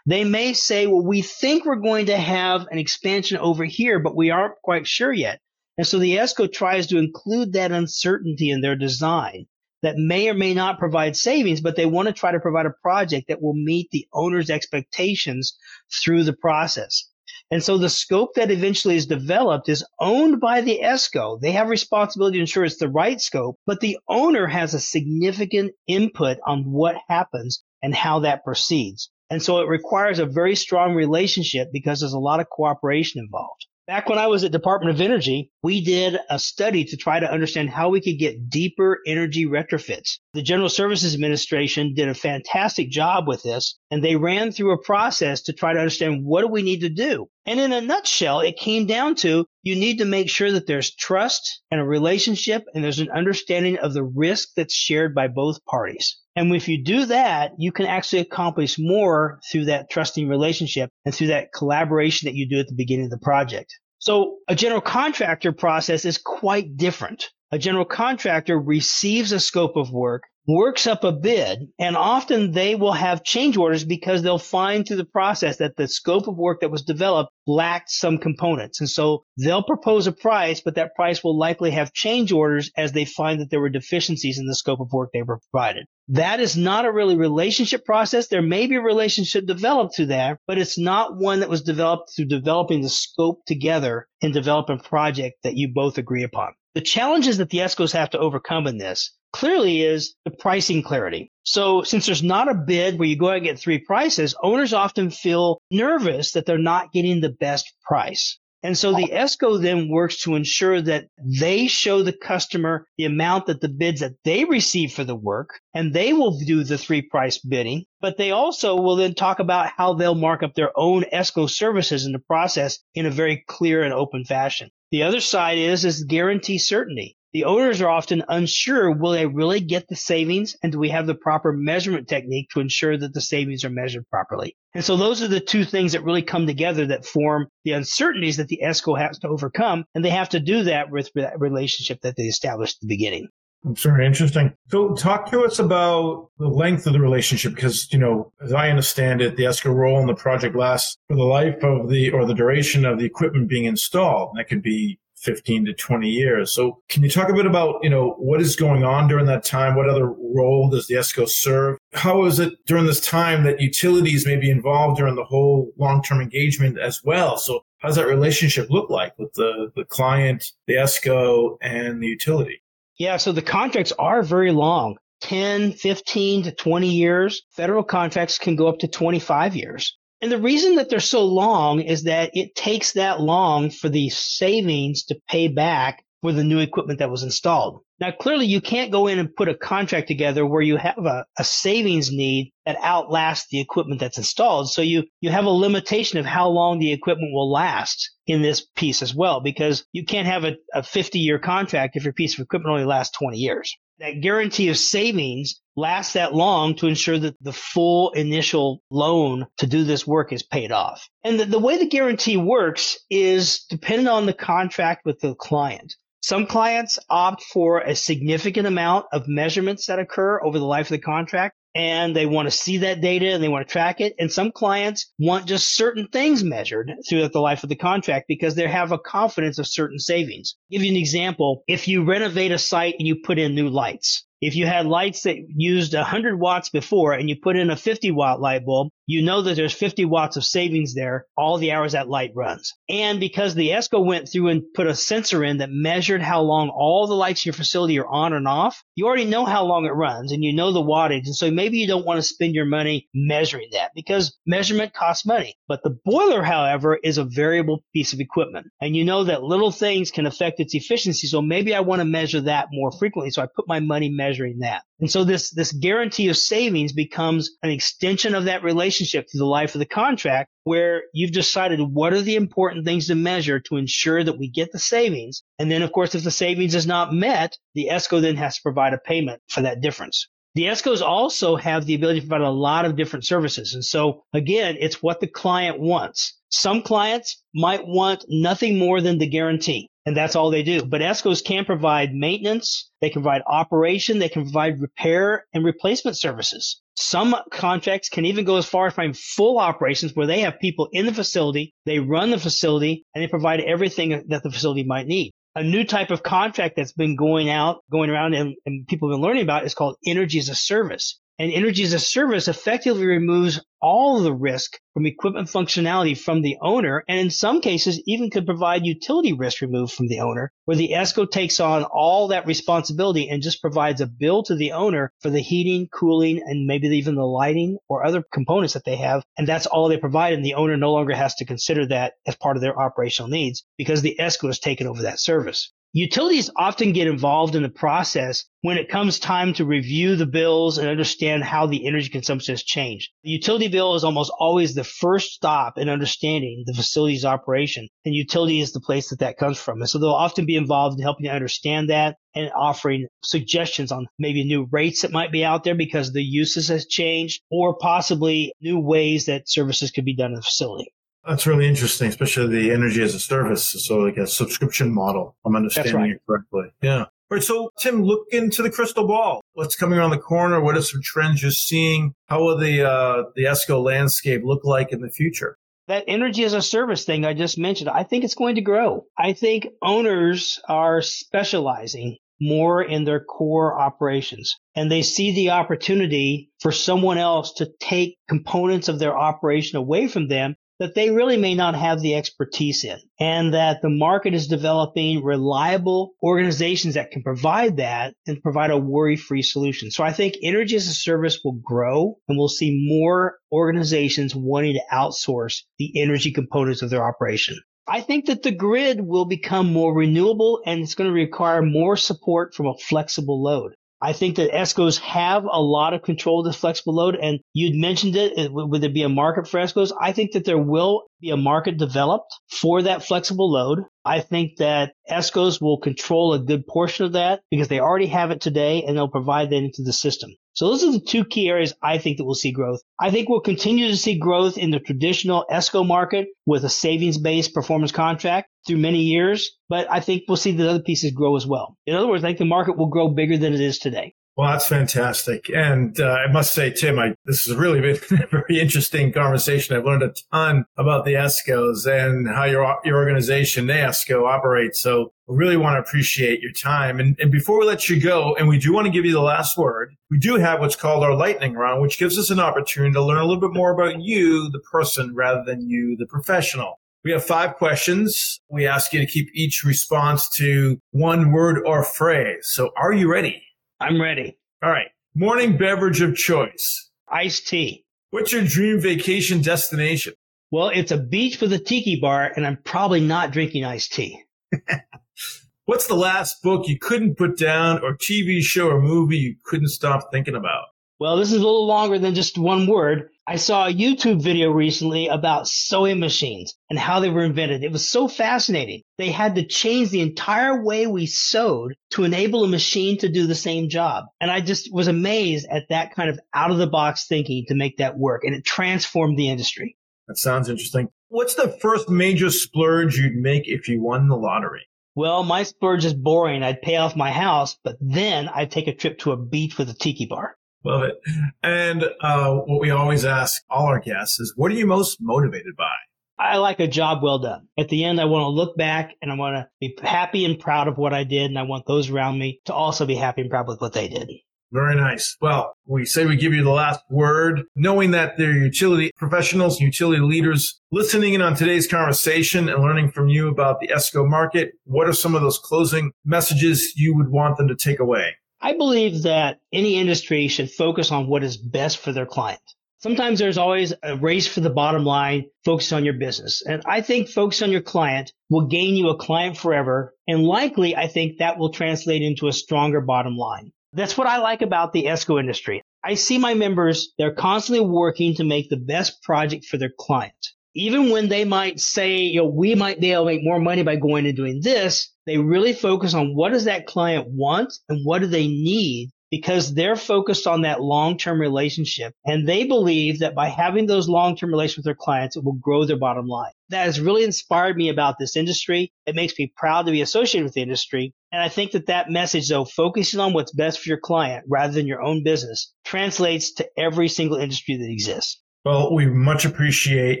They 0.06 0.24
may 0.24 0.52
say, 0.52 0.86
well, 0.86 1.04
we 1.04 1.22
think 1.22 1.64
we're 1.64 1.76
going 1.76 2.06
to 2.06 2.16
have 2.16 2.66
an 2.70 2.78
expansion 2.78 3.38
over 3.38 3.64
here, 3.64 3.98
but 3.98 4.14
we 4.14 4.30
aren't 4.30 4.60
quite 4.62 4.86
sure 4.86 5.12
yet. 5.12 5.40
And 5.78 5.86
so 5.86 5.98
the 5.98 6.16
ESCO 6.16 6.52
tries 6.52 6.88
to 6.88 6.98
include 6.98 7.54
that 7.54 7.72
uncertainty 7.72 8.50
in 8.50 8.60
their 8.60 8.76
design 8.76 9.46
that 9.84 9.96
may 9.96 10.28
or 10.28 10.34
may 10.34 10.54
not 10.54 10.78
provide 10.78 11.16
savings, 11.16 11.60
but 11.60 11.76
they 11.76 11.86
want 11.86 12.08
to 12.08 12.14
try 12.14 12.32
to 12.32 12.40
provide 12.40 12.66
a 12.66 12.74
project 12.82 13.28
that 13.28 13.40
will 13.40 13.54
meet 13.54 13.90
the 13.90 14.06
owner's 14.12 14.50
expectations 14.50 15.56
through 16.02 16.24
the 16.24 16.32
process. 16.32 17.08
And 17.50 17.62
so 17.62 17.76
the 17.76 17.90
scope 17.90 18.34
that 18.34 18.50
eventually 18.50 18.96
is 18.96 19.06
developed 19.06 19.68
is 19.68 19.84
owned 20.00 20.40
by 20.40 20.62
the 20.62 20.80
ESCO. 20.82 21.40
They 21.40 21.52
have 21.52 21.68
responsibility 21.68 22.38
to 22.38 22.40
ensure 22.40 22.64
it's 22.64 22.78
the 22.78 22.88
right 22.88 23.20
scope, 23.20 23.58
but 23.66 23.80
the 23.80 23.98
owner 24.08 24.46
has 24.46 24.72
a 24.72 24.80
significant 24.80 25.72
input 25.86 26.38
on 26.46 26.72
what 26.72 26.96
happens 27.06 27.62
and 27.82 27.94
how 27.94 28.20
that 28.20 28.44
proceeds. 28.44 29.10
And 29.28 29.42
so 29.42 29.58
it 29.58 29.68
requires 29.68 30.18
a 30.18 30.26
very 30.26 30.56
strong 30.56 30.94
relationship 30.94 31.68
because 31.72 32.00
there's 32.00 32.14
a 32.14 32.18
lot 32.18 32.40
of 32.40 32.48
cooperation 32.48 33.20
involved. 33.20 33.63
Back 33.86 34.08
when 34.08 34.18
I 34.18 34.28
was 34.28 34.44
at 34.44 34.52
Department 34.52 34.94
of 34.94 35.02
Energy, 35.02 35.50
we 35.62 35.84
did 35.84 36.18
a 36.30 36.38
study 36.38 36.86
to 36.86 36.96
try 36.96 37.20
to 37.20 37.30
understand 37.30 37.68
how 37.68 37.90
we 37.90 38.00
could 38.00 38.18
get 38.18 38.48
deeper 38.48 39.00
energy 39.06 39.44
retrofits. 39.44 40.20
The 40.32 40.40
General 40.40 40.70
Services 40.70 41.12
Administration 41.12 41.92
did 41.92 42.08
a 42.08 42.14
fantastic 42.14 42.88
job 42.88 43.28
with 43.28 43.42
this, 43.42 43.78
and 43.90 44.02
they 44.02 44.16
ran 44.16 44.52
through 44.52 44.72
a 44.72 44.82
process 44.82 45.42
to 45.42 45.52
try 45.52 45.74
to 45.74 45.78
understand 45.78 46.24
what 46.24 46.40
do 46.40 46.48
we 46.48 46.62
need 46.62 46.80
to 46.80 46.88
do. 46.88 47.28
And 47.44 47.60
in 47.60 47.74
a 47.74 47.82
nutshell, 47.82 48.40
it 48.40 48.56
came 48.56 48.86
down 48.86 49.16
to 49.16 49.44
you 49.62 49.76
need 49.76 49.98
to 49.98 50.06
make 50.06 50.30
sure 50.30 50.50
that 50.50 50.66
there's 50.66 50.94
trust 50.94 51.60
and 51.70 51.78
a 51.78 51.84
relationship 51.84 52.64
and 52.74 52.82
there's 52.82 53.00
an 53.00 53.10
understanding 53.10 53.76
of 53.76 53.92
the 53.92 54.02
risk 54.02 54.48
that's 54.56 54.74
shared 54.74 55.14
by 55.14 55.28
both 55.28 55.62
parties. 55.66 56.16
And 56.36 56.54
if 56.54 56.68
you 56.68 56.82
do 56.82 57.06
that, 57.06 57.52
you 57.58 57.70
can 57.70 57.86
actually 57.86 58.20
accomplish 58.20 58.78
more 58.78 59.40
through 59.50 59.66
that 59.66 59.88
trusting 59.90 60.28
relationship 60.28 60.90
and 61.04 61.14
through 61.14 61.28
that 61.28 61.52
collaboration 61.52 62.26
that 62.26 62.34
you 62.34 62.48
do 62.48 62.58
at 62.58 62.66
the 62.66 62.74
beginning 62.74 63.06
of 63.06 63.10
the 63.10 63.18
project. 63.18 63.78
So 63.98 64.38
a 64.48 64.54
general 64.54 64.80
contractor 64.80 65.52
process 65.52 66.04
is 66.04 66.18
quite 66.18 66.76
different. 66.76 67.30
A 67.52 67.58
general 67.58 67.84
contractor 67.84 68.58
receives 68.58 69.32
a 69.32 69.38
scope 69.38 69.76
of 69.76 69.92
work 69.92 70.24
works 70.46 70.86
up 70.86 71.04
a 71.04 71.12
bid 71.12 71.68
and 71.78 71.96
often 71.96 72.52
they 72.52 72.74
will 72.74 72.92
have 72.92 73.24
change 73.24 73.56
orders 73.56 73.84
because 73.84 74.22
they'll 74.22 74.38
find 74.38 74.86
through 74.86 74.96
the 74.96 75.04
process 75.04 75.58
that 75.58 75.76
the 75.76 75.88
scope 75.88 76.28
of 76.28 76.36
work 76.36 76.60
that 76.60 76.70
was 76.70 76.82
developed 76.82 77.30
lacked 77.46 77.90
some 77.90 78.18
components. 78.18 78.80
And 78.80 78.88
so 78.88 79.24
they'll 79.38 79.62
propose 79.62 80.06
a 80.06 80.12
price, 80.12 80.60
but 80.60 80.74
that 80.76 80.94
price 80.94 81.22
will 81.22 81.38
likely 81.38 81.70
have 81.70 81.92
change 81.92 82.32
orders 82.32 82.70
as 82.76 82.92
they 82.92 83.04
find 83.04 83.40
that 83.40 83.50
there 83.50 83.60
were 83.60 83.68
deficiencies 83.68 84.38
in 84.38 84.46
the 84.46 84.54
scope 84.54 84.80
of 84.80 84.92
work 84.92 85.10
they 85.12 85.22
were 85.22 85.40
provided. 85.50 85.86
That 86.08 86.40
is 86.40 86.56
not 86.56 86.84
a 86.84 86.92
really 86.92 87.16
relationship 87.16 87.84
process. 87.84 88.28
There 88.28 88.42
may 88.42 88.66
be 88.66 88.76
a 88.76 88.82
relationship 88.82 89.46
developed 89.46 89.96
through 89.96 90.06
that, 90.06 90.38
but 90.46 90.58
it's 90.58 90.78
not 90.78 91.16
one 91.16 91.40
that 91.40 91.48
was 91.48 91.62
developed 91.62 92.12
through 92.14 92.26
developing 92.26 92.82
the 92.82 92.90
scope 92.90 93.44
together 93.46 94.06
and 94.24 94.34
develop 94.34 94.68
a 94.68 94.76
project 94.76 95.36
that 95.42 95.56
you 95.56 95.68
both 95.68 95.98
agree 95.98 96.24
upon. 96.24 96.52
The 96.74 96.80
challenges 96.80 97.38
that 97.38 97.50
the 97.50 97.58
ESCOs 97.58 97.92
have 97.92 98.10
to 98.10 98.18
overcome 98.18 98.66
in 98.66 98.78
this 98.78 99.14
clearly 99.32 99.82
is 99.82 100.14
the 100.24 100.30
pricing 100.30 100.82
clarity. 100.82 101.30
So 101.42 101.82
since 101.82 102.06
there's 102.06 102.22
not 102.22 102.50
a 102.50 102.54
bid 102.54 102.98
where 102.98 103.08
you 103.08 103.18
go 103.18 103.28
out 103.28 103.36
and 103.36 103.44
get 103.44 103.58
three 103.58 103.78
prices, 103.78 104.34
owners 104.42 104.72
often 104.72 105.10
feel 105.10 105.60
nervous 105.70 106.32
that 106.32 106.46
they're 106.46 106.58
not 106.58 106.92
getting 106.92 107.20
the 107.20 107.30
best 107.30 107.72
price. 107.82 108.38
And 108.64 108.78
so 108.78 108.94
the 108.94 109.10
ESCO 109.12 109.60
then 109.60 109.90
works 109.90 110.22
to 110.22 110.36
ensure 110.36 110.80
that 110.80 111.08
they 111.22 111.66
show 111.66 112.02
the 112.02 112.14
customer 112.14 112.88
the 112.96 113.04
amount 113.04 113.44
that 113.46 113.60
the 113.60 113.68
bids 113.68 114.00
that 114.00 114.14
they 114.24 114.46
receive 114.46 114.90
for 114.90 115.04
the 115.04 115.14
work, 115.14 115.60
and 115.74 115.92
they 115.92 116.14
will 116.14 116.38
do 116.38 116.64
the 116.64 116.78
three 116.78 117.02
price 117.02 117.36
bidding. 117.36 117.84
But 118.00 118.16
they 118.16 118.30
also 118.30 118.80
will 118.80 118.96
then 118.96 119.14
talk 119.14 119.38
about 119.38 119.68
how 119.76 119.92
they'll 119.92 120.14
mark 120.14 120.42
up 120.42 120.54
their 120.54 120.72
own 120.76 121.04
ESCO 121.12 121.50
services 121.50 122.06
in 122.06 122.12
the 122.12 122.18
process 122.18 122.78
in 122.94 123.04
a 123.04 123.10
very 123.10 123.44
clear 123.46 123.82
and 123.82 123.92
open 123.92 124.24
fashion. 124.24 124.70
The 124.90 125.02
other 125.02 125.20
side 125.20 125.58
is, 125.58 125.84
is 125.84 126.04
guarantee 126.04 126.56
certainty. 126.56 127.18
The 127.34 127.44
owners 127.44 127.80
are 127.80 127.90
often 127.90 128.22
unsure, 128.28 128.92
will 128.92 129.10
they 129.10 129.26
really 129.26 129.58
get 129.58 129.88
the 129.88 129.96
savings? 129.96 130.56
And 130.62 130.70
do 130.70 130.78
we 130.78 130.90
have 130.90 131.08
the 131.08 131.16
proper 131.16 131.52
measurement 131.52 132.06
technique 132.06 132.48
to 132.50 132.60
ensure 132.60 132.96
that 132.96 133.12
the 133.12 133.20
savings 133.20 133.64
are 133.64 133.70
measured 133.70 134.08
properly? 134.08 134.56
And 134.72 134.84
so 134.84 134.96
those 134.96 135.20
are 135.20 135.26
the 135.26 135.40
two 135.40 135.64
things 135.64 135.92
that 135.92 136.04
really 136.04 136.22
come 136.22 136.46
together 136.46 136.86
that 136.86 137.04
form 137.04 137.48
the 137.64 137.72
uncertainties 137.72 138.36
that 138.36 138.46
the 138.46 138.60
ESCO 138.64 138.96
has 138.96 139.18
to 139.18 139.28
overcome. 139.28 139.84
And 139.96 140.04
they 140.04 140.10
have 140.10 140.28
to 140.28 140.38
do 140.38 140.62
that 140.62 140.92
with 140.92 141.10
that 141.16 141.40
relationship 141.40 142.02
that 142.02 142.14
they 142.16 142.22
established 142.22 142.76
at 142.76 142.82
the 142.82 142.94
beginning. 142.94 143.26
That's 143.64 143.82
very 143.82 144.06
interesting. 144.06 144.54
So 144.68 144.94
talk 144.94 145.28
to 145.32 145.44
us 145.44 145.58
about 145.58 146.28
the 146.38 146.46
length 146.46 146.86
of 146.86 146.92
the 146.92 147.00
relationship 147.00 147.56
because, 147.56 147.88
you 147.90 147.98
know, 147.98 148.30
as 148.44 148.52
I 148.52 148.70
understand 148.70 149.22
it, 149.22 149.36
the 149.36 149.44
ESCO 149.44 149.74
role 149.74 149.98
in 149.98 150.06
the 150.06 150.14
project 150.14 150.54
lasts 150.54 150.98
for 151.08 151.16
the 151.16 151.24
life 151.24 151.64
of 151.64 151.88
the 151.88 152.10
or 152.10 152.26
the 152.26 152.34
duration 152.34 152.84
of 152.84 153.00
the 153.00 153.06
equipment 153.06 153.48
being 153.48 153.64
installed. 153.64 154.36
That 154.36 154.48
could 154.48 154.62
be 154.62 155.00
15 155.24 155.64
to 155.66 155.72
20 155.72 156.08
years. 156.08 156.52
So 156.52 156.80
can 156.88 157.02
you 157.02 157.10
talk 157.10 157.28
a 157.28 157.34
bit 157.34 157.46
about, 157.46 157.82
you 157.82 157.90
know, 157.90 158.14
what 158.18 158.40
is 158.40 158.56
going 158.56 158.84
on 158.84 159.08
during 159.08 159.26
that 159.26 159.44
time? 159.44 159.74
What 159.74 159.88
other 159.88 160.06
role 160.06 160.68
does 160.70 160.86
the 160.86 160.96
ESCO 160.96 161.28
serve? 161.28 161.78
How 161.92 162.24
is 162.26 162.38
it 162.38 162.52
during 162.66 162.86
this 162.86 163.00
time 163.00 163.44
that 163.44 163.60
utilities 163.60 164.26
may 164.26 164.36
be 164.36 164.50
involved 164.50 164.98
during 164.98 165.14
the 165.14 165.24
whole 165.24 165.72
long-term 165.78 166.20
engagement 166.20 166.78
as 166.78 167.00
well? 167.04 167.38
So 167.38 167.64
how 167.78 167.88
does 167.88 167.96
that 167.96 168.06
relationship 168.06 168.68
look 168.70 168.90
like 168.90 169.18
with 169.18 169.32
the, 169.34 169.70
the 169.74 169.84
client, 169.84 170.52
the 170.66 170.74
ESCO, 170.74 171.56
and 171.62 172.02
the 172.02 172.06
utility? 172.06 172.62
Yeah, 172.98 173.16
so 173.16 173.32
the 173.32 173.42
contracts 173.42 173.92
are 173.98 174.22
very 174.22 174.52
long. 174.52 174.96
10, 175.22 175.72
15 175.72 176.44
to 176.44 176.52
20 176.52 176.88
years. 176.88 177.42
Federal 177.50 177.82
contracts 177.82 178.38
can 178.38 178.56
go 178.56 178.68
up 178.68 178.78
to 178.80 178.88
25 178.88 179.56
years. 179.56 179.96
And 180.20 180.30
the 180.32 180.40
reason 180.40 180.76
that 180.76 180.88
they're 180.88 181.00
so 181.00 181.24
long 181.24 181.80
is 181.80 182.04
that 182.04 182.30
it 182.34 182.54
takes 182.54 182.92
that 182.92 183.20
long 183.20 183.70
for 183.70 183.88
the 183.88 184.08
savings 184.08 185.04
to 185.04 185.20
pay 185.28 185.48
back 185.48 186.04
for 186.22 186.32
the 186.32 186.44
new 186.44 186.60
equipment 186.60 187.00
that 187.00 187.10
was 187.10 187.22
installed. 187.22 187.80
Now, 188.00 188.10
clearly 188.10 188.46
you 188.46 188.62
can't 188.62 188.90
go 188.90 189.06
in 189.06 189.18
and 189.18 189.36
put 189.36 189.50
a 189.50 189.54
contract 189.54 190.08
together 190.08 190.46
where 190.46 190.62
you 190.62 190.76
have 190.76 191.04
a, 191.04 191.26
a, 191.38 191.44
savings 191.44 192.10
need 192.10 192.52
that 192.64 192.78
outlasts 192.80 193.48
the 193.50 193.60
equipment 193.60 194.00
that's 194.00 194.16
installed. 194.16 194.70
So 194.70 194.80
you, 194.80 195.04
you 195.20 195.28
have 195.30 195.44
a 195.44 195.50
limitation 195.50 196.18
of 196.18 196.24
how 196.24 196.48
long 196.48 196.78
the 196.78 196.92
equipment 196.92 197.34
will 197.34 197.52
last 197.52 198.10
in 198.26 198.40
this 198.40 198.66
piece 198.74 199.02
as 199.02 199.14
well, 199.14 199.40
because 199.40 199.84
you 199.92 200.06
can't 200.06 200.26
have 200.26 200.44
a, 200.44 200.56
a 200.72 200.82
50 200.82 201.18
year 201.18 201.38
contract 201.38 201.94
if 201.94 202.04
your 202.04 202.14
piece 202.14 202.34
of 202.38 202.42
equipment 202.42 202.72
only 202.72 202.86
lasts 202.86 203.16
20 203.18 203.36
years. 203.36 203.76
That 204.00 204.20
guarantee 204.20 204.68
of 204.68 204.76
savings 204.76 205.60
lasts 205.76 206.14
that 206.14 206.34
long 206.34 206.74
to 206.76 206.86
ensure 206.86 207.18
that 207.18 207.36
the 207.40 207.52
full 207.52 208.10
initial 208.12 208.82
loan 208.90 209.46
to 209.58 209.66
do 209.66 209.84
this 209.84 210.06
work 210.06 210.32
is 210.32 210.42
paid 210.42 210.72
off. 210.72 211.08
And 211.22 211.38
the, 211.38 211.44
the 211.44 211.58
way 211.58 211.78
the 211.78 211.88
guarantee 211.88 212.36
works 212.36 212.98
is 213.08 213.64
dependent 213.70 214.08
on 214.08 214.26
the 214.26 214.32
contract 214.32 215.02
with 215.04 215.20
the 215.20 215.34
client. 215.34 215.94
Some 216.22 216.46
clients 216.46 216.98
opt 217.10 217.42
for 217.42 217.80
a 217.80 217.94
significant 217.94 218.66
amount 218.66 219.06
of 219.12 219.28
measurements 219.28 219.86
that 219.86 219.98
occur 219.98 220.42
over 220.42 220.58
the 220.58 220.64
life 220.64 220.86
of 220.86 220.96
the 220.96 220.98
contract 220.98 221.54
and 221.74 222.14
they 222.14 222.26
want 222.26 222.46
to 222.46 222.56
see 222.56 222.78
that 222.78 223.00
data 223.00 223.32
and 223.32 223.42
they 223.42 223.48
want 223.48 223.66
to 223.66 223.72
track 223.72 224.00
it. 224.00 224.14
And 224.18 224.30
some 224.30 224.52
clients 224.52 225.12
want 225.18 225.46
just 225.46 225.74
certain 225.74 226.08
things 226.08 226.44
measured 226.44 226.92
throughout 227.08 227.32
the 227.32 227.40
life 227.40 227.62
of 227.62 227.68
the 227.68 227.76
contract 227.76 228.26
because 228.28 228.54
they 228.54 228.68
have 228.68 228.92
a 228.92 228.98
confidence 228.98 229.58
of 229.58 229.66
certain 229.66 229.98
savings. 229.98 230.54
I'll 230.56 230.78
give 230.78 230.84
you 230.84 230.92
an 230.92 230.98
example. 230.98 231.64
If 231.66 231.88
you 231.88 232.04
renovate 232.04 232.52
a 232.52 232.58
site 232.58 232.94
and 232.98 233.08
you 233.08 233.16
put 233.24 233.38
in 233.38 233.54
new 233.54 233.68
lights, 233.68 234.24
if 234.40 234.56
you 234.56 234.66
had 234.66 234.86
lights 234.86 235.22
that 235.22 235.36
used 235.48 235.94
100 235.94 236.38
watts 236.38 236.68
before 236.68 237.14
and 237.14 237.30
you 237.30 237.36
put 237.42 237.56
in 237.56 237.70
a 237.70 237.76
50 237.76 238.10
watt 238.10 238.40
light 238.40 238.66
bulb, 238.66 238.90
you 239.06 239.22
know 239.22 239.42
that 239.42 239.56
there's 239.56 239.74
50 239.74 240.04
watts 240.06 240.36
of 240.36 240.44
savings 240.44 240.94
there 240.94 241.26
all 241.36 241.58
the 241.58 241.72
hours 241.72 241.92
that 241.92 242.08
light 242.08 242.32
runs. 242.34 242.72
And 242.88 243.20
because 243.20 243.54
the 243.54 243.70
ESCO 243.70 244.04
went 244.04 244.28
through 244.28 244.48
and 244.48 244.62
put 244.74 244.86
a 244.86 244.94
sensor 244.94 245.44
in 245.44 245.58
that 245.58 245.70
measured 245.70 246.22
how 246.22 246.42
long 246.42 246.68
all 246.70 247.06
the 247.06 247.14
lights 247.14 247.44
in 247.44 247.50
your 247.50 247.54
facility 247.54 247.98
are 247.98 248.06
on 248.06 248.32
and 248.32 248.48
off, 248.48 248.82
you 248.94 249.06
already 249.06 249.24
know 249.24 249.44
how 249.44 249.64
long 249.64 249.84
it 249.84 249.90
runs 249.90 250.32
and 250.32 250.42
you 250.42 250.54
know 250.54 250.72
the 250.72 250.82
wattage. 250.82 251.26
And 251.26 251.36
so 251.36 251.50
maybe 251.50 251.78
you 251.78 251.86
don't 251.86 252.06
want 252.06 252.18
to 252.18 252.22
spend 252.22 252.54
your 252.54 252.64
money 252.64 253.08
measuring 253.14 253.68
that 253.72 253.90
because 253.94 254.36
measurement 254.46 254.94
costs 254.94 255.26
money. 255.26 255.56
But 255.68 255.82
the 255.82 255.98
boiler, 256.04 256.42
however, 256.42 256.98
is 257.02 257.18
a 257.18 257.24
variable 257.24 257.84
piece 257.92 258.12
of 258.12 258.20
equipment. 258.20 258.68
And 258.80 258.96
you 258.96 259.04
know 259.04 259.24
that 259.24 259.42
little 259.42 259.72
things 259.72 260.10
can 260.10 260.26
affect 260.26 260.60
its 260.60 260.74
efficiency. 260.74 261.26
So 261.26 261.42
maybe 261.42 261.74
I 261.74 261.80
want 261.80 262.00
to 262.00 262.04
measure 262.06 262.42
that 262.42 262.68
more 262.72 262.92
frequently. 262.92 263.30
So 263.30 263.42
I 263.42 263.48
put 263.54 263.68
my 263.68 263.80
money 263.80 264.08
measuring 264.08 264.60
that. 264.60 264.82
And 265.00 265.10
so 265.10 265.24
this, 265.24 265.50
this 265.50 265.72
guarantee 265.72 266.28
of 266.28 266.36
savings 266.36 266.92
becomes 266.92 267.50
an 267.62 267.70
extension 267.70 268.34
of 268.34 268.44
that 268.44 268.62
relationship 268.62 268.93
through 269.02 269.24
the 269.34 269.44
life 269.44 269.74
of 269.74 269.78
the 269.78 269.86
contract 269.86 270.50
where 270.64 271.02
you've 271.12 271.32
decided 271.32 271.80
what 271.80 272.12
are 272.12 272.22
the 272.22 272.36
important 272.36 272.84
things 272.84 273.06
to 273.08 273.14
measure 273.14 273.60
to 273.60 273.76
ensure 273.76 274.22
that 274.22 274.38
we 274.38 274.48
get 274.48 274.72
the 274.72 274.78
savings. 274.78 275.42
And 275.58 275.70
then, 275.70 275.82
of 275.82 275.92
course, 275.92 276.14
if 276.14 276.24
the 276.24 276.30
savings 276.30 276.74
is 276.74 276.86
not 276.86 277.12
met, 277.12 277.58
the 277.74 277.88
ESCO 277.90 278.20
then 278.20 278.36
has 278.36 278.56
to 278.56 278.62
provide 278.62 278.94
a 278.94 278.98
payment 278.98 279.42
for 279.48 279.62
that 279.62 279.80
difference. 279.80 280.28
The 280.54 280.66
ESCOs 280.66 281.02
also 281.02 281.56
have 281.56 281.84
the 281.84 281.94
ability 281.94 282.20
to 282.20 282.26
provide 282.26 282.46
a 282.46 282.50
lot 282.50 282.84
of 282.84 282.96
different 282.96 283.24
services. 283.24 283.74
And 283.74 283.84
so 283.84 284.24
again, 284.32 284.76
it's 284.78 285.02
what 285.02 285.20
the 285.20 285.26
client 285.26 285.80
wants. 285.80 286.34
Some 286.50 286.82
clients 286.82 287.42
might 287.54 287.86
want 287.86 288.24
nothing 288.28 288.78
more 288.78 289.00
than 289.00 289.18
the 289.18 289.26
guarantee 289.26 289.90
and 290.06 290.16
that's 290.16 290.36
all 290.36 290.50
they 290.50 290.62
do. 290.62 290.82
But 290.82 291.00
ESCOs 291.00 291.44
can 291.44 291.64
provide 291.64 292.14
maintenance, 292.14 292.90
they 293.00 293.10
can 293.10 293.22
provide 293.22 293.42
operation, 293.46 294.18
they 294.18 294.28
can 294.28 294.42
provide 294.42 294.80
repair 294.80 295.46
and 295.52 295.64
replacement 295.64 296.18
services. 296.18 296.80
Some 296.96 297.34
contracts 297.50 298.08
can 298.08 298.24
even 298.24 298.44
go 298.44 298.56
as 298.56 298.66
far 298.66 298.86
as 298.86 298.94
providing 298.94 299.14
full 299.14 299.58
operations 299.58 300.14
where 300.14 300.26
they 300.26 300.40
have 300.40 300.60
people 300.60 300.88
in 300.92 301.06
the 301.06 301.14
facility, 301.14 301.74
they 301.86 301.98
run 301.98 302.30
the 302.30 302.38
facility, 302.38 303.04
and 303.14 303.22
they 303.22 303.28
provide 303.28 303.60
everything 303.60 304.24
that 304.28 304.42
the 304.42 304.50
facility 304.50 304.84
might 304.84 305.06
need. 305.06 305.32
A 305.56 305.62
new 305.62 305.84
type 305.84 306.10
of 306.10 306.22
contract 306.22 306.76
that's 306.76 306.92
been 306.92 307.16
going 307.16 307.50
out, 307.50 307.78
going 307.90 308.10
around, 308.10 308.34
and, 308.34 308.54
and 308.66 308.86
people 308.86 309.08
have 309.08 309.16
been 309.16 309.22
learning 309.22 309.42
about 309.42 309.64
is 309.64 309.74
called 309.74 309.96
energy 310.06 310.38
as 310.38 310.48
a 310.48 310.54
service. 310.54 311.20
And 311.36 311.50
energy 311.50 311.82
as 311.82 311.92
a 311.92 311.98
service 311.98 312.46
effectively 312.46 313.06
removes 313.06 313.60
all 313.82 314.20
the 314.20 314.32
risk 314.32 314.78
from 314.92 315.04
equipment 315.04 315.48
functionality 315.48 316.16
from 316.16 316.42
the 316.42 316.56
owner, 316.62 317.02
and 317.08 317.18
in 317.18 317.30
some 317.30 317.60
cases 317.60 318.00
even 318.06 318.30
could 318.30 318.46
provide 318.46 318.86
utility 318.86 319.32
risk 319.32 319.60
removed 319.60 319.92
from 319.92 320.06
the 320.06 320.20
owner, 320.20 320.52
where 320.64 320.76
the 320.76 320.92
ESCO 320.94 321.28
takes 321.28 321.58
on 321.58 321.82
all 321.82 322.28
that 322.28 322.46
responsibility 322.46 323.28
and 323.28 323.42
just 323.42 323.60
provides 323.60 324.00
a 324.00 324.06
bill 324.06 324.44
to 324.44 324.54
the 324.54 324.70
owner 324.70 325.12
for 325.20 325.28
the 325.28 325.42
heating, 325.42 325.88
cooling, 325.92 326.40
and 326.46 326.66
maybe 326.66 326.86
even 326.86 327.16
the 327.16 327.26
lighting 327.26 327.78
or 327.88 328.06
other 328.06 328.22
components 328.32 328.74
that 328.74 328.84
they 328.84 328.96
have. 328.96 329.24
And 329.36 329.46
that's 329.46 329.66
all 329.66 329.88
they 329.88 329.98
provide, 329.98 330.34
and 330.34 330.44
the 330.44 330.54
owner 330.54 330.76
no 330.76 330.92
longer 330.92 331.16
has 331.16 331.34
to 331.34 331.44
consider 331.44 331.84
that 331.88 332.14
as 332.28 332.36
part 332.36 332.56
of 332.56 332.62
their 332.62 332.80
operational 332.80 333.28
needs 333.28 333.64
because 333.76 334.02
the 334.02 334.16
ESCO 334.20 334.46
has 334.46 334.60
taken 334.60 334.86
over 334.86 335.02
that 335.02 335.18
service. 335.18 335.72
Utilities 335.96 336.50
often 336.56 336.92
get 336.92 337.06
involved 337.06 337.54
in 337.54 337.62
the 337.62 337.68
process 337.68 338.46
when 338.62 338.78
it 338.78 338.88
comes 338.88 339.20
time 339.20 339.54
to 339.54 339.64
review 339.64 340.16
the 340.16 340.26
bills 340.26 340.76
and 340.76 340.88
understand 340.88 341.44
how 341.44 341.66
the 341.66 341.86
energy 341.86 342.08
consumption 342.08 342.52
has 342.52 342.64
changed. 342.64 343.12
The 343.22 343.30
utility 343.30 343.68
bill 343.68 343.94
is 343.94 344.02
almost 344.02 344.32
always 344.36 344.74
the 344.74 344.82
first 344.82 345.34
stop 345.34 345.78
in 345.78 345.88
understanding 345.88 346.64
the 346.66 346.74
facility's 346.74 347.24
operation, 347.24 347.86
and 348.04 348.12
utility 348.12 348.60
is 348.60 348.72
the 348.72 348.80
place 348.80 349.10
that 349.10 349.20
that 349.20 349.36
comes 349.36 349.56
from. 349.56 349.82
And 349.82 349.88
so 349.88 350.00
they'll 350.00 350.10
often 350.10 350.46
be 350.46 350.56
involved 350.56 350.98
in 350.98 351.02
helping 351.04 351.26
you 351.26 351.30
understand 351.30 351.90
that 351.90 352.16
and 352.34 352.50
offering 352.56 353.06
suggestions 353.22 353.92
on 353.92 354.08
maybe 354.18 354.42
new 354.42 354.66
rates 354.72 355.02
that 355.02 355.12
might 355.12 355.30
be 355.30 355.44
out 355.44 355.62
there 355.62 355.76
because 355.76 356.12
the 356.12 356.24
uses 356.24 356.66
has 356.70 356.86
changed 356.86 357.40
or 357.52 357.76
possibly 357.76 358.52
new 358.60 358.80
ways 358.80 359.26
that 359.26 359.48
services 359.48 359.92
could 359.92 360.04
be 360.04 360.16
done 360.16 360.32
in 360.32 360.36
the 360.36 360.42
facility. 360.42 360.90
That's 361.26 361.46
really 361.46 361.66
interesting, 361.66 362.08
especially 362.08 362.48
the 362.48 362.72
energy 362.72 363.02
as 363.02 363.14
a 363.14 363.20
service. 363.20 363.64
So 363.64 363.98
like 363.98 364.16
a 364.16 364.26
subscription 364.26 364.92
model. 364.92 365.36
I'm 365.44 365.56
understanding 365.56 365.94
right. 365.94 366.10
it 366.12 366.22
correctly. 366.26 366.72
Yeah. 366.82 367.00
All 367.00 367.08
right. 367.30 367.42
So 367.42 367.70
Tim, 367.78 368.02
look 368.02 368.26
into 368.30 368.62
the 368.62 368.70
crystal 368.70 369.06
ball. 369.06 369.40
What's 369.54 369.76
coming 369.76 369.98
around 369.98 370.10
the 370.10 370.18
corner? 370.18 370.60
What 370.60 370.76
are 370.76 370.82
some 370.82 371.00
trends 371.02 371.42
you're 371.42 371.50
seeing? 371.50 372.14
How 372.28 372.40
will 372.40 372.58
the, 372.58 372.88
uh, 372.88 373.22
the 373.34 373.44
ESCO 373.44 373.82
landscape 373.82 374.42
look 374.44 374.64
like 374.64 374.92
in 374.92 375.00
the 375.00 375.08
future? 375.08 375.56
That 375.86 376.04
energy 376.08 376.44
as 376.44 376.54
a 376.54 376.62
service 376.62 377.04
thing 377.04 377.24
I 377.24 377.34
just 377.34 377.58
mentioned, 377.58 377.90
I 377.90 378.04
think 378.04 378.24
it's 378.24 378.34
going 378.34 378.54
to 378.54 378.62
grow. 378.62 379.04
I 379.18 379.34
think 379.34 379.68
owners 379.82 380.58
are 380.66 381.02
specializing 381.02 382.16
more 382.40 382.82
in 382.82 383.04
their 383.04 383.20
core 383.20 383.78
operations. 383.78 384.58
And 384.74 384.90
they 384.90 385.02
see 385.02 385.34
the 385.34 385.50
opportunity 385.50 386.50
for 386.60 386.72
someone 386.72 387.18
else 387.18 387.54
to 387.54 387.70
take 387.80 388.16
components 388.28 388.88
of 388.88 388.98
their 388.98 389.16
operation 389.16 389.78
away 389.78 390.08
from 390.08 390.28
them 390.28 390.56
that 390.80 390.94
they 390.94 391.10
really 391.10 391.36
may 391.36 391.54
not 391.54 391.74
have 391.74 392.00
the 392.00 392.14
expertise 392.14 392.84
in 392.84 392.98
and 393.20 393.54
that 393.54 393.80
the 393.82 393.88
market 393.88 394.34
is 394.34 394.48
developing 394.48 395.22
reliable 395.22 396.12
organizations 396.22 396.94
that 396.94 397.10
can 397.10 397.22
provide 397.22 397.76
that 397.76 398.14
and 398.26 398.42
provide 398.42 398.70
a 398.70 398.78
worry 398.78 399.16
free 399.16 399.42
solution. 399.42 399.90
So 399.90 400.02
I 400.02 400.12
think 400.12 400.34
energy 400.42 400.76
as 400.76 400.88
a 400.88 400.92
service 400.92 401.40
will 401.44 401.60
grow 401.62 402.16
and 402.28 402.36
we'll 402.36 402.48
see 402.48 402.86
more 402.88 403.38
organizations 403.52 404.34
wanting 404.34 404.74
to 404.74 404.82
outsource 404.92 405.62
the 405.78 406.00
energy 406.00 406.32
components 406.32 406.82
of 406.82 406.90
their 406.90 407.06
operation. 407.06 407.56
I 407.86 408.00
think 408.00 408.26
that 408.26 408.42
the 408.42 408.50
grid 408.50 409.00
will 409.00 409.26
become 409.26 409.72
more 409.72 409.94
renewable 409.94 410.62
and 410.64 410.80
it's 410.80 410.94
going 410.94 411.08
to 411.08 411.14
require 411.14 411.62
more 411.62 411.96
support 411.96 412.54
from 412.54 412.66
a 412.66 412.78
flexible 412.78 413.42
load. 413.42 413.74
I 414.04 414.12
think 414.12 414.36
that 414.36 414.52
ESCOs 414.52 414.98
have 415.00 415.44
a 415.44 415.62
lot 415.62 415.94
of 415.94 416.02
control 416.02 416.40
of 416.40 416.52
the 416.52 416.58
flexible 416.58 416.94
load. 416.94 417.16
And 417.16 417.40
you'd 417.54 417.74
mentioned 417.74 418.16
it. 418.16 418.52
Would 418.52 418.82
there 418.82 418.90
be 418.90 419.02
a 419.02 419.08
market 419.08 419.48
for 419.48 419.58
ESCOs? 419.58 419.92
I 419.98 420.12
think 420.12 420.32
that 420.32 420.44
there 420.44 420.58
will 420.58 421.04
be 421.22 421.30
a 421.30 421.38
market 421.38 421.78
developed 421.78 422.30
for 422.50 422.82
that 422.82 423.02
flexible 423.02 423.50
load. 423.50 423.78
I 424.04 424.20
think 424.20 424.58
that 424.58 424.92
ESCOs 425.10 425.58
will 425.58 425.78
control 425.78 426.34
a 426.34 426.38
good 426.38 426.66
portion 426.66 427.06
of 427.06 427.12
that 427.12 427.40
because 427.50 427.68
they 427.68 427.80
already 427.80 428.08
have 428.08 428.30
it 428.30 428.42
today 428.42 428.82
and 428.82 428.94
they'll 428.94 429.08
provide 429.08 429.48
that 429.48 429.56
into 429.56 429.82
the 429.82 429.92
system. 429.94 430.32
So 430.54 430.68
those 430.68 430.84
are 430.84 430.92
the 430.92 431.00
two 431.00 431.24
key 431.24 431.48
areas 431.48 431.74
I 431.82 431.98
think 431.98 432.18
that 432.18 432.24
we'll 432.24 432.34
see 432.34 432.52
growth. 432.52 432.80
I 432.98 433.10
think 433.10 433.28
we'll 433.28 433.40
continue 433.40 433.88
to 433.88 433.96
see 433.96 434.18
growth 434.18 434.56
in 434.56 434.70
the 434.70 434.78
traditional 434.78 435.44
ESCO 435.50 435.84
market 435.86 436.28
with 436.46 436.64
a 436.64 436.68
savings 436.68 437.18
based 437.18 437.54
performance 437.54 437.90
contract 437.90 438.48
through 438.66 438.78
many 438.78 439.02
years, 439.02 439.58
but 439.68 439.90
I 439.90 439.98
think 440.00 440.22
we'll 440.28 440.36
see 440.36 440.52
the 440.52 440.70
other 440.70 440.82
pieces 440.82 441.10
grow 441.10 441.36
as 441.36 441.46
well. 441.46 441.76
In 441.86 441.96
other 441.96 442.06
words, 442.06 442.22
I 442.22 442.28
think 442.28 442.38
the 442.38 442.44
market 442.44 442.78
will 442.78 442.86
grow 442.86 443.08
bigger 443.08 443.36
than 443.36 443.52
it 443.52 443.60
is 443.60 443.78
today. 443.78 444.14
Well, 444.36 444.50
that's 444.50 444.66
fantastic. 444.66 445.48
And 445.54 446.00
uh, 446.00 446.16
I 446.28 446.32
must 446.32 446.54
say, 446.54 446.72
Tim, 446.72 446.98
I, 446.98 447.14
this 447.24 447.44
has 447.46 447.54
really 447.54 447.80
been 447.80 447.96
a 448.22 448.26
very 448.26 448.60
interesting 448.60 449.12
conversation. 449.12 449.76
I've 449.76 449.84
learned 449.84 450.02
a 450.02 450.12
ton 450.32 450.64
about 450.76 451.04
the 451.04 451.12
ESCOs 451.12 451.86
and 451.86 452.28
how 452.28 452.44
your, 452.44 452.78
your 452.84 452.96
organization, 452.96 453.66
NAESCO, 453.66 454.26
operates. 454.26 454.80
So 454.80 455.12
I 455.28 455.34
really 455.34 455.56
want 455.56 455.76
to 455.76 455.88
appreciate 455.88 456.40
your 456.40 456.50
time. 456.50 456.98
And, 456.98 457.16
and 457.20 457.30
before 457.30 457.60
we 457.60 457.66
let 457.66 457.88
you 457.88 458.00
go, 458.00 458.34
and 458.34 458.48
we 458.48 458.58
do 458.58 458.72
want 458.72 458.86
to 458.86 458.92
give 458.92 459.04
you 459.04 459.12
the 459.12 459.20
last 459.20 459.56
word, 459.56 459.94
we 460.10 460.18
do 460.18 460.34
have 460.34 460.58
what's 460.58 460.76
called 460.76 461.04
our 461.04 461.14
lightning 461.14 461.54
round, 461.54 461.80
which 461.80 461.98
gives 461.98 462.18
us 462.18 462.30
an 462.30 462.40
opportunity 462.40 462.92
to 462.92 463.02
learn 463.02 463.18
a 463.18 463.24
little 463.24 463.40
bit 463.40 463.54
more 463.54 463.72
about 463.72 464.00
you, 464.00 464.50
the 464.50 464.58
person, 464.58 465.14
rather 465.14 465.44
than 465.46 465.68
you, 465.68 465.96
the 465.96 466.06
professional. 466.06 466.80
We 467.04 467.12
have 467.12 467.24
five 467.24 467.54
questions. 467.56 468.40
We 468.50 468.66
ask 468.66 468.92
you 468.92 468.98
to 468.98 469.06
keep 469.06 469.28
each 469.32 469.62
response 469.62 470.28
to 470.38 470.80
one 470.90 471.30
word 471.30 471.62
or 471.64 471.84
phrase. 471.84 472.48
So 472.48 472.70
are 472.76 472.92
you 472.92 473.08
ready? 473.08 473.42
I'm 473.80 474.00
ready. 474.00 474.38
All 474.62 474.70
right. 474.70 474.88
Morning 475.14 475.56
beverage 475.56 476.00
of 476.00 476.16
choice. 476.16 476.90
Iced 477.08 477.48
tea. 477.48 477.84
What's 478.10 478.32
your 478.32 478.44
dream 478.44 478.80
vacation 478.80 479.42
destination? 479.42 480.14
Well, 480.50 480.68
it's 480.68 480.92
a 480.92 480.96
beach 480.96 481.40
with 481.40 481.52
a 481.52 481.58
tiki 481.58 481.98
bar, 482.00 482.32
and 482.36 482.46
I'm 482.46 482.58
probably 482.64 483.00
not 483.00 483.32
drinking 483.32 483.64
iced 483.64 483.92
tea. 483.92 484.22
What's 485.64 485.86
the 485.86 485.96
last 485.96 486.42
book 486.42 486.68
you 486.68 486.78
couldn't 486.78 487.16
put 487.16 487.36
down 487.36 487.82
or 487.82 487.96
TV 487.96 488.40
show 488.40 488.68
or 488.68 488.80
movie 488.80 489.16
you 489.16 489.36
couldn't 489.44 489.68
stop 489.68 490.10
thinking 490.12 490.36
about? 490.36 490.66
Well, 491.00 491.16
this 491.16 491.32
is 491.32 491.40
a 491.40 491.44
little 491.44 491.66
longer 491.66 491.98
than 491.98 492.14
just 492.14 492.38
one 492.38 492.68
word. 492.68 493.08
I 493.26 493.36
saw 493.36 493.66
a 493.66 493.72
YouTube 493.72 494.22
video 494.22 494.50
recently 494.50 495.08
about 495.08 495.48
sewing 495.48 495.98
machines 495.98 496.54
and 496.70 496.78
how 496.78 497.00
they 497.00 497.08
were 497.08 497.24
invented. 497.24 497.64
It 497.64 497.72
was 497.72 497.88
so 497.88 498.06
fascinating. 498.06 498.82
They 498.96 499.10
had 499.10 499.34
to 499.34 499.46
change 499.46 499.90
the 499.90 500.02
entire 500.02 500.62
way 500.62 500.86
we 500.86 501.06
sewed 501.06 501.74
to 501.90 502.04
enable 502.04 502.44
a 502.44 502.48
machine 502.48 502.98
to 502.98 503.08
do 503.08 503.26
the 503.26 503.34
same 503.34 503.70
job. 503.70 504.04
And 504.20 504.30
I 504.30 504.40
just 504.40 504.72
was 504.72 504.86
amazed 504.86 505.48
at 505.50 505.68
that 505.70 505.94
kind 505.94 506.10
of 506.10 506.20
out 506.32 506.52
of 506.52 506.58
the 506.58 506.68
box 506.68 507.06
thinking 507.08 507.46
to 507.48 507.54
make 507.54 507.78
that 507.78 507.98
work. 507.98 508.22
And 508.24 508.34
it 508.34 508.44
transformed 508.44 509.18
the 509.18 509.30
industry. 509.30 509.76
That 510.06 510.18
sounds 510.18 510.48
interesting. 510.48 510.90
What's 511.08 511.34
the 511.34 511.48
first 511.48 511.88
major 511.88 512.30
splurge 512.30 512.98
you'd 512.98 513.16
make 513.16 513.48
if 513.48 513.68
you 513.68 513.80
won 513.82 514.08
the 514.08 514.16
lottery? 514.16 514.68
Well, 514.94 515.24
my 515.24 515.42
splurge 515.42 515.84
is 515.84 515.94
boring. 515.94 516.44
I'd 516.44 516.62
pay 516.62 516.76
off 516.76 516.94
my 516.94 517.10
house, 517.10 517.56
but 517.64 517.76
then 517.80 518.28
I'd 518.28 518.52
take 518.52 518.68
a 518.68 518.74
trip 518.74 518.98
to 519.00 519.12
a 519.12 519.16
beach 519.16 519.58
with 519.58 519.70
a 519.70 519.74
tiki 519.74 520.06
bar. 520.06 520.36
Love 520.64 520.84
it. 520.84 521.00
And 521.42 521.84
uh, 522.00 522.34
what 522.34 522.60
we 522.60 522.70
always 522.70 523.04
ask 523.04 523.42
all 523.50 523.66
our 523.66 523.80
guests 523.80 524.18
is, 524.18 524.32
what 524.36 524.50
are 524.50 524.54
you 524.54 524.66
most 524.66 524.98
motivated 525.00 525.56
by? 525.56 525.72
I 526.18 526.36
like 526.38 526.60
a 526.60 526.68
job 526.68 527.02
well 527.02 527.18
done. 527.18 527.48
At 527.58 527.68
the 527.68 527.84
end, 527.84 528.00
I 528.00 528.04
want 528.04 528.22
to 528.22 528.28
look 528.28 528.56
back 528.56 528.94
and 529.02 529.10
I 529.10 529.16
want 529.16 529.36
to 529.36 529.48
be 529.60 529.76
happy 529.82 530.24
and 530.24 530.38
proud 530.38 530.68
of 530.68 530.78
what 530.78 530.94
I 530.94 531.04
did. 531.04 531.26
And 531.26 531.38
I 531.38 531.42
want 531.42 531.66
those 531.66 531.90
around 531.90 532.18
me 532.18 532.40
to 532.46 532.54
also 532.54 532.86
be 532.86 532.94
happy 532.94 533.22
and 533.22 533.30
proud 533.30 533.48
with 533.48 533.60
what 533.60 533.72
they 533.72 533.88
did. 533.88 534.10
Very 534.52 534.76
nice. 534.76 535.16
Well, 535.20 535.56
we 535.66 535.84
say 535.84 536.06
we 536.06 536.16
give 536.16 536.32
you 536.32 536.44
the 536.44 536.50
last 536.50 536.78
word, 536.88 537.42
knowing 537.56 537.90
that 537.90 538.16
there 538.16 538.30
are 538.30 538.32
utility 538.32 538.92
professionals 538.96 539.60
utility 539.60 540.00
leaders 540.00 540.60
listening 540.70 541.14
in 541.14 541.22
on 541.22 541.34
today's 541.34 541.66
conversation 541.66 542.48
and 542.48 542.62
learning 542.62 542.92
from 542.92 543.08
you 543.08 543.26
about 543.28 543.58
the 543.58 543.66
ESCO 543.66 544.08
market. 544.08 544.52
What 544.62 544.88
are 544.88 544.92
some 544.92 545.16
of 545.16 545.22
those 545.22 545.40
closing 545.40 545.90
messages 546.04 546.72
you 546.76 546.94
would 546.96 547.08
want 547.08 547.36
them 547.36 547.48
to 547.48 547.56
take 547.56 547.80
away? 547.80 548.14
I 548.44 548.52
believe 548.52 549.04
that 549.04 549.40
any 549.54 549.76
industry 549.76 550.28
should 550.28 550.50
focus 550.50 550.92
on 550.92 551.06
what 551.06 551.24
is 551.24 551.38
best 551.38 551.78
for 551.78 551.92
their 551.92 552.04
client. 552.04 552.42
Sometimes 552.76 553.18
there's 553.18 553.38
always 553.38 553.72
a 553.82 553.96
race 553.96 554.26
for 554.26 554.40
the 554.40 554.50
bottom 554.50 554.84
line, 554.84 555.30
focus 555.46 555.72
on 555.72 555.86
your 555.86 555.94
business. 555.94 556.42
And 556.46 556.60
I 556.66 556.82
think 556.82 557.08
focus 557.08 557.40
on 557.40 557.50
your 557.50 557.62
client 557.62 558.12
will 558.28 558.46
gain 558.46 558.76
you 558.76 558.90
a 558.90 558.98
client 558.98 559.38
forever. 559.38 559.94
And 560.06 560.24
likely, 560.24 560.76
I 560.76 560.88
think 560.88 561.20
that 561.20 561.38
will 561.38 561.52
translate 561.54 562.02
into 562.02 562.28
a 562.28 562.34
stronger 562.34 562.82
bottom 562.82 563.16
line. 563.16 563.50
That's 563.72 563.96
what 563.96 564.08
I 564.08 564.18
like 564.18 564.42
about 564.42 564.74
the 564.74 564.84
ESCO 564.84 565.18
industry. 565.18 565.62
I 565.82 565.94
see 565.94 566.18
my 566.18 566.34
members, 566.34 566.92
they're 566.98 567.14
constantly 567.14 567.64
working 567.64 568.16
to 568.16 568.24
make 568.24 568.50
the 568.50 568.58
best 568.58 569.02
project 569.02 569.46
for 569.46 569.56
their 569.56 569.72
client 569.74 570.12
even 570.54 570.90
when 570.90 571.08
they 571.08 571.24
might 571.24 571.60
say, 571.60 571.96
you 571.96 572.20
know, 572.20 572.26
we 572.26 572.54
might 572.54 572.80
be 572.80 572.92
able 572.92 573.04
to 573.04 573.12
make 573.12 573.24
more 573.24 573.40
money 573.40 573.62
by 573.62 573.76
going 573.76 574.06
and 574.06 574.16
doing 574.16 574.40
this, 574.42 574.92
they 575.06 575.18
really 575.18 575.52
focus 575.52 575.94
on 575.94 576.14
what 576.14 576.32
does 576.32 576.44
that 576.44 576.66
client 576.66 577.06
want 577.08 577.52
and 577.68 577.84
what 577.84 578.00
do 578.00 578.06
they 578.06 578.26
need 578.26 578.90
because 579.10 579.54
they're 579.54 579.76
focused 579.76 580.26
on 580.26 580.42
that 580.42 580.60
long-term 580.60 581.20
relationship 581.20 581.94
and 582.04 582.28
they 582.28 582.44
believe 582.44 582.98
that 582.98 583.14
by 583.14 583.28
having 583.28 583.66
those 583.66 583.88
long-term 583.88 584.28
relations 584.28 584.56
with 584.56 584.64
their 584.64 584.74
clients, 584.74 585.16
it 585.16 585.22
will 585.22 585.34
grow 585.34 585.64
their 585.64 585.78
bottom 585.78 586.08
line. 586.08 586.32
That 586.48 586.64
has 586.64 586.80
really 586.80 587.04
inspired 587.04 587.56
me 587.56 587.68
about 587.68 587.96
this 587.98 588.16
industry. 588.16 588.72
It 588.86 588.96
makes 588.96 589.16
me 589.16 589.32
proud 589.36 589.66
to 589.66 589.72
be 589.72 589.82
associated 589.82 590.24
with 590.24 590.34
the 590.34 590.42
industry. 590.42 590.94
And 591.12 591.22
I 591.22 591.28
think 591.28 591.52
that 591.52 591.66
that 591.66 591.90
message, 591.90 592.28
though, 592.28 592.44
focusing 592.44 592.98
on 592.98 593.12
what's 593.12 593.32
best 593.32 593.60
for 593.60 593.68
your 593.68 593.78
client 593.78 594.24
rather 594.28 594.52
than 594.52 594.66
your 594.66 594.82
own 594.82 595.04
business 595.04 595.52
translates 595.64 596.32
to 596.34 596.48
every 596.58 596.88
single 596.88 597.18
industry 597.18 597.56
that 597.56 597.70
exists. 597.70 598.20
Well, 598.44 598.74
we 598.74 598.86
much 598.86 599.24
appreciate 599.24 600.00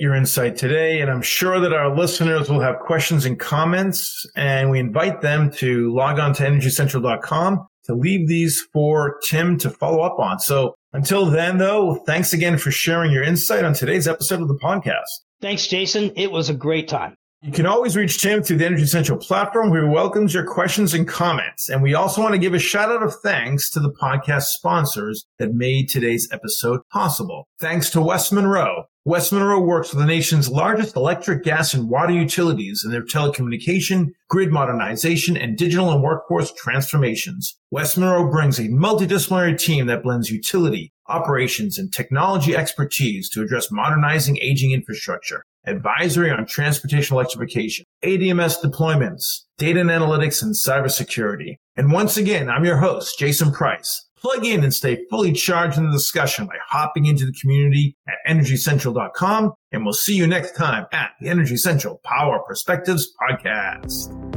your 0.00 0.14
insight 0.14 0.56
today, 0.56 1.00
and 1.00 1.10
I'm 1.10 1.22
sure 1.22 1.60
that 1.60 1.72
our 1.72 1.96
listeners 1.96 2.50
will 2.50 2.60
have 2.60 2.78
questions 2.78 3.24
and 3.24 3.40
comments, 3.40 4.26
and 4.36 4.70
we 4.70 4.78
invite 4.78 5.22
them 5.22 5.50
to 5.52 5.94
log 5.94 6.18
on 6.18 6.34
to 6.34 6.42
energycentral.com 6.42 7.66
to 7.84 7.94
leave 7.94 8.28
these 8.28 8.60
for 8.72 9.18
Tim 9.26 9.56
to 9.58 9.70
follow 9.70 10.02
up 10.02 10.18
on. 10.18 10.40
So 10.40 10.74
until 10.92 11.26
then, 11.26 11.58
though, 11.58 12.02
thanks 12.06 12.32
again 12.32 12.58
for 12.58 12.70
sharing 12.70 13.12
your 13.12 13.22
insight 13.22 13.64
on 13.64 13.72
today's 13.72 14.06
episode 14.06 14.42
of 14.42 14.48
the 14.48 14.58
podcast. 14.58 15.02
Thanks, 15.40 15.66
Jason. 15.66 16.12
It 16.16 16.30
was 16.30 16.50
a 16.50 16.54
great 16.54 16.88
time. 16.88 17.16
You 17.44 17.52
can 17.52 17.66
always 17.66 17.94
reach 17.94 18.22
Tim 18.22 18.42
through 18.42 18.56
the 18.56 18.64
Energy 18.64 18.86
Central 18.86 19.18
platform 19.18 19.70
he 19.70 19.86
welcomes 19.86 20.32
your 20.32 20.46
questions 20.46 20.94
and 20.94 21.06
comments. 21.06 21.68
And 21.68 21.82
we 21.82 21.92
also 21.92 22.22
want 22.22 22.32
to 22.32 22.38
give 22.38 22.54
a 22.54 22.58
shout 22.58 22.90
out 22.90 23.02
of 23.02 23.16
thanks 23.16 23.68
to 23.72 23.80
the 23.80 23.92
podcast 23.92 24.44
sponsors 24.44 25.26
that 25.38 25.52
made 25.52 25.90
today's 25.90 26.26
episode 26.32 26.80
possible. 26.90 27.46
Thanks 27.58 27.90
to 27.90 28.00
West 28.00 28.32
Monroe. 28.32 28.84
West 29.04 29.30
Monroe 29.30 29.60
works 29.60 29.92
with 29.92 30.00
the 30.00 30.06
nation's 30.06 30.48
largest 30.48 30.96
electric, 30.96 31.42
gas, 31.42 31.74
and 31.74 31.90
water 31.90 32.14
utilities 32.14 32.82
in 32.82 32.90
their 32.90 33.04
telecommunication, 33.04 34.12
grid 34.30 34.50
modernization, 34.50 35.36
and 35.36 35.58
digital 35.58 35.92
and 35.92 36.02
workforce 36.02 36.50
transformations. 36.54 37.58
West 37.70 37.98
Monroe 37.98 38.30
brings 38.30 38.58
a 38.58 38.68
multidisciplinary 38.68 39.58
team 39.58 39.84
that 39.88 40.02
blends 40.02 40.30
utility, 40.30 40.94
operations, 41.08 41.76
and 41.76 41.92
technology 41.92 42.56
expertise 42.56 43.28
to 43.28 43.42
address 43.42 43.70
modernizing 43.70 44.38
aging 44.40 44.72
infrastructure 44.72 45.44
advisory 45.66 46.30
on 46.30 46.46
transportation 46.46 47.14
electrification, 47.14 47.84
ADMS 48.04 48.62
deployments, 48.62 49.42
data 49.58 49.80
and 49.80 49.90
analytics, 49.90 50.42
and 50.42 50.54
cybersecurity. 50.54 51.56
And 51.76 51.92
once 51.92 52.16
again, 52.16 52.48
I'm 52.48 52.64
your 52.64 52.76
host, 52.76 53.18
Jason 53.18 53.52
Price. 53.52 54.08
Plug 54.16 54.46
in 54.46 54.64
and 54.64 54.72
stay 54.72 55.04
fully 55.10 55.32
charged 55.32 55.76
in 55.76 55.84
the 55.84 55.92
discussion 55.92 56.46
by 56.46 56.54
hopping 56.66 57.04
into 57.04 57.26
the 57.26 57.36
community 57.40 57.94
at 58.08 58.14
energycentral.com. 58.26 59.52
And 59.70 59.84
we'll 59.84 59.92
see 59.92 60.14
you 60.14 60.26
next 60.26 60.56
time 60.56 60.86
at 60.92 61.10
the 61.20 61.28
Energy 61.28 61.58
Central 61.58 62.00
Power 62.04 62.40
Perspectives 62.46 63.12
Podcast. 63.20 64.33